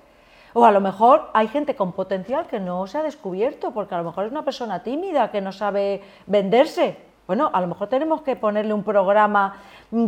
o 0.54 0.66
a 0.66 0.72
lo 0.72 0.82
mejor 0.82 1.30
hay 1.34 1.48
gente 1.48 1.76
con 1.76 1.94
potencial 1.94 2.48
que 2.48 2.60
no 2.60 2.88
se 2.88 2.98
ha 2.98 3.04
descubierto, 3.04 3.72
porque 3.72 3.96
a 3.96 4.00
lo 4.00 4.04
mejor 4.04 4.26
es 4.26 4.32
una 4.32 4.44
persona 4.44 4.84
tímida 4.84 5.32
que 5.32 5.42
no 5.42 5.52
sabe 5.52 6.02
venderse. 6.28 7.11
Bueno, 7.28 7.50
a 7.54 7.62
lo 7.62 7.68
mejor 7.68 7.88
tenemos 7.88 8.22
que 8.22 8.36
ponerle 8.36 8.74
un 8.74 8.84
programa 8.84 9.56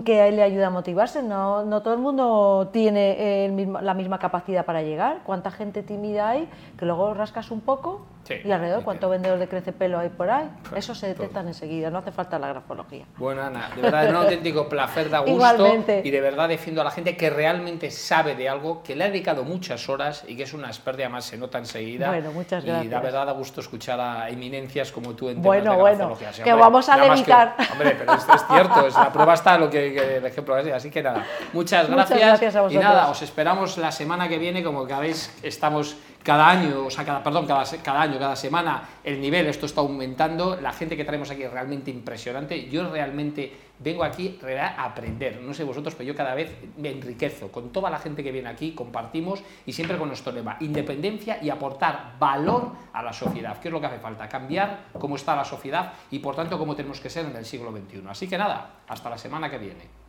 que 0.05 0.32
le 0.32 0.43
ayude 0.43 0.65
a 0.65 0.70
motivarse. 0.70 1.24
No, 1.24 1.63
no 1.63 1.82
todo 1.82 1.93
el 1.93 2.00
mundo 2.00 2.70
tiene 2.74 3.50
la 3.82 3.93
misma 3.93 4.20
capacidad 4.20 4.65
para 4.65 4.82
llegar. 4.82 5.20
¿Cuánta 5.25 5.51
gente 5.51 5.84
tímida 5.84 6.29
hay 6.29 6.50
que 6.77 6.86
luego 6.86 7.13
rascas 7.13 7.51
un 7.51 7.62
poco 7.62 8.01
y 8.30 8.51
alrededor 8.51 8.84
cuánto 8.84 9.10
vendedor 9.10 9.39
de 9.39 9.48
crece 9.48 9.74
pelo 9.74 10.00
hay 10.00 10.10
por 10.10 10.30
ahí? 10.30 10.50
Eso 10.75 10.96
se 10.96 11.08
detectan 11.08 11.48
enseguida, 11.48 11.89
no 11.89 12.00
hace 12.00 12.12
falta 12.12 12.39
la 12.39 12.48
grafología. 12.48 13.06
Bueno, 13.18 13.44
Ana, 13.44 13.70
de 13.75 13.82
verdad 13.82 14.06
es 14.06 14.10
un 14.10 14.15
auténtico 14.15 14.70
placer, 14.70 15.10
da 15.10 15.20
gusto 15.20 15.84
y 16.03 16.10
de 16.10 16.22
verdad 16.22 16.50
defiendo 16.50 16.82
a 16.82 16.84
la 16.84 16.92
gente 16.92 17.18
que 17.18 17.30
realmente 17.30 17.92
sabe 17.92 18.36
de 18.36 18.50
algo, 18.50 18.82
que 18.84 18.96
le 18.96 19.03
ha 19.03 19.08
dedicado 19.08 19.44
muchas 19.44 19.89
horas 19.89 20.24
y 20.27 20.36
que 20.36 20.44
es 20.44 20.53
una 20.53 20.68
experta, 20.68 21.03
además 21.03 21.25
se 21.25 21.38
nota 21.38 21.58
enseguida. 21.58 22.10
Bueno, 22.10 22.32
muchas 22.32 22.63
gracias. 22.63 22.86
Y 22.86 22.89
da 22.89 23.00
verdad 23.00 23.25
da 23.25 23.34
gusto 23.34 23.62
escuchar 23.62 24.00
a 24.00 24.30
eminencias 24.30 24.92
como 24.92 25.13
tú 25.13 25.30
en 25.30 25.36
temas 25.36 25.46
bueno, 25.46 25.72
de 25.72 25.77
grafología. 25.77 26.30
Bueno, 26.32 26.44
que 26.44 26.53
vamos 26.53 26.89
a 26.89 26.98
dedicar. 26.98 27.56
hombre, 27.72 27.96
pero 27.98 28.13
esto 28.13 28.34
es 28.34 28.48
cierto, 28.48 28.88
es 28.88 28.94
la 28.96 29.12
prueba 29.12 29.34
está 29.34 29.58
lo 29.58 29.70
que, 29.70 30.18
el 30.18 30.25
ejemplo 30.25 30.58
es. 30.58 30.74
Así 30.74 30.89
que 30.89 31.03
nada, 31.03 31.25
muchas 31.51 31.89
gracias. 31.89 32.10
Muchas 32.12 32.30
gracias 32.30 32.56
a 32.56 32.62
vosotros. 32.62 32.84
Y 32.84 32.86
nada, 32.86 33.10
os 33.10 33.22
esperamos 33.22 33.77
la 33.77 33.92
semana 33.92 34.27
que 34.27 34.38
viene, 34.38 34.63
como 34.63 34.86
que 34.86 34.94
veis, 34.94 35.36
estamos 35.44 35.98
cada 36.24 36.50
año, 36.50 36.86
o 36.86 36.89
sea, 36.89 37.03
cada, 37.06 37.22
perdón, 37.22 37.46
cada, 37.46 37.63
cada, 37.84 38.01
año, 38.01 38.18
cada 38.18 38.36
semana, 38.36 38.88
el 39.03 39.20
nivel, 39.20 39.46
esto 39.48 39.65
está 39.65 39.82
aumentando, 39.82 40.60
la 40.60 40.72
gente 40.72 40.96
que 40.96 41.06
traemos 41.06 41.30
aquí 41.30 41.44
es 41.44 41.51
realmente 41.51 41.92
impresionante, 41.92 42.70
yo 42.70 42.89
realmente 42.89 43.51
vengo 43.80 44.03
aquí 44.03 44.39
a 44.58 44.86
aprender, 44.86 45.42
no 45.42 45.53
sé 45.53 45.63
vosotros, 45.63 45.94
pero 45.96 46.08
yo 46.08 46.15
cada 46.15 46.34
vez 46.34 46.56
me 46.77 46.92
enriquezo 46.92 47.51
con 47.51 47.72
toda 47.72 47.89
la 47.89 48.00
gente 48.00 48.24
que 48.24 48.32
viene 48.32 48.48
aquí, 48.48 48.72
compartimos 48.72 49.44
y 49.65 49.74
siempre 49.74 49.98
con 49.98 50.08
nuestro 50.08 50.32
lema, 50.32 50.58
independencia 50.62 51.39
y 51.42 51.50
aportar 51.50 52.13
valor 52.17 52.71
a 52.93 53.04
la 53.04 53.12
sociedad, 53.12 53.60
que 53.60 53.67
es 53.67 53.71
lo 53.74 53.82
que 53.82 53.88
hace 53.88 54.00
falta, 54.00 54.30
cambiar 54.30 54.86
cómo 54.97 55.15
está 55.15 55.36
la 55.36 55.45
sociedad 55.45 55.93
y 56.12 56.19
por 56.19 56.36
tanto 56.36 56.58
cómo 56.58 56.76
tenemos 56.76 57.02
que 57.02 57.10
ser 57.10 57.26
en 57.26 57.36
el 57.36 57.45
siglo 57.45 57.71
XXI. 57.71 58.04
Así 58.08 58.28
que 58.28 58.38
nada, 58.38 58.84
hasta 58.88 59.10
la 59.10 59.17
semana 59.17 59.50
que 59.50 59.58
viene. 59.58 60.03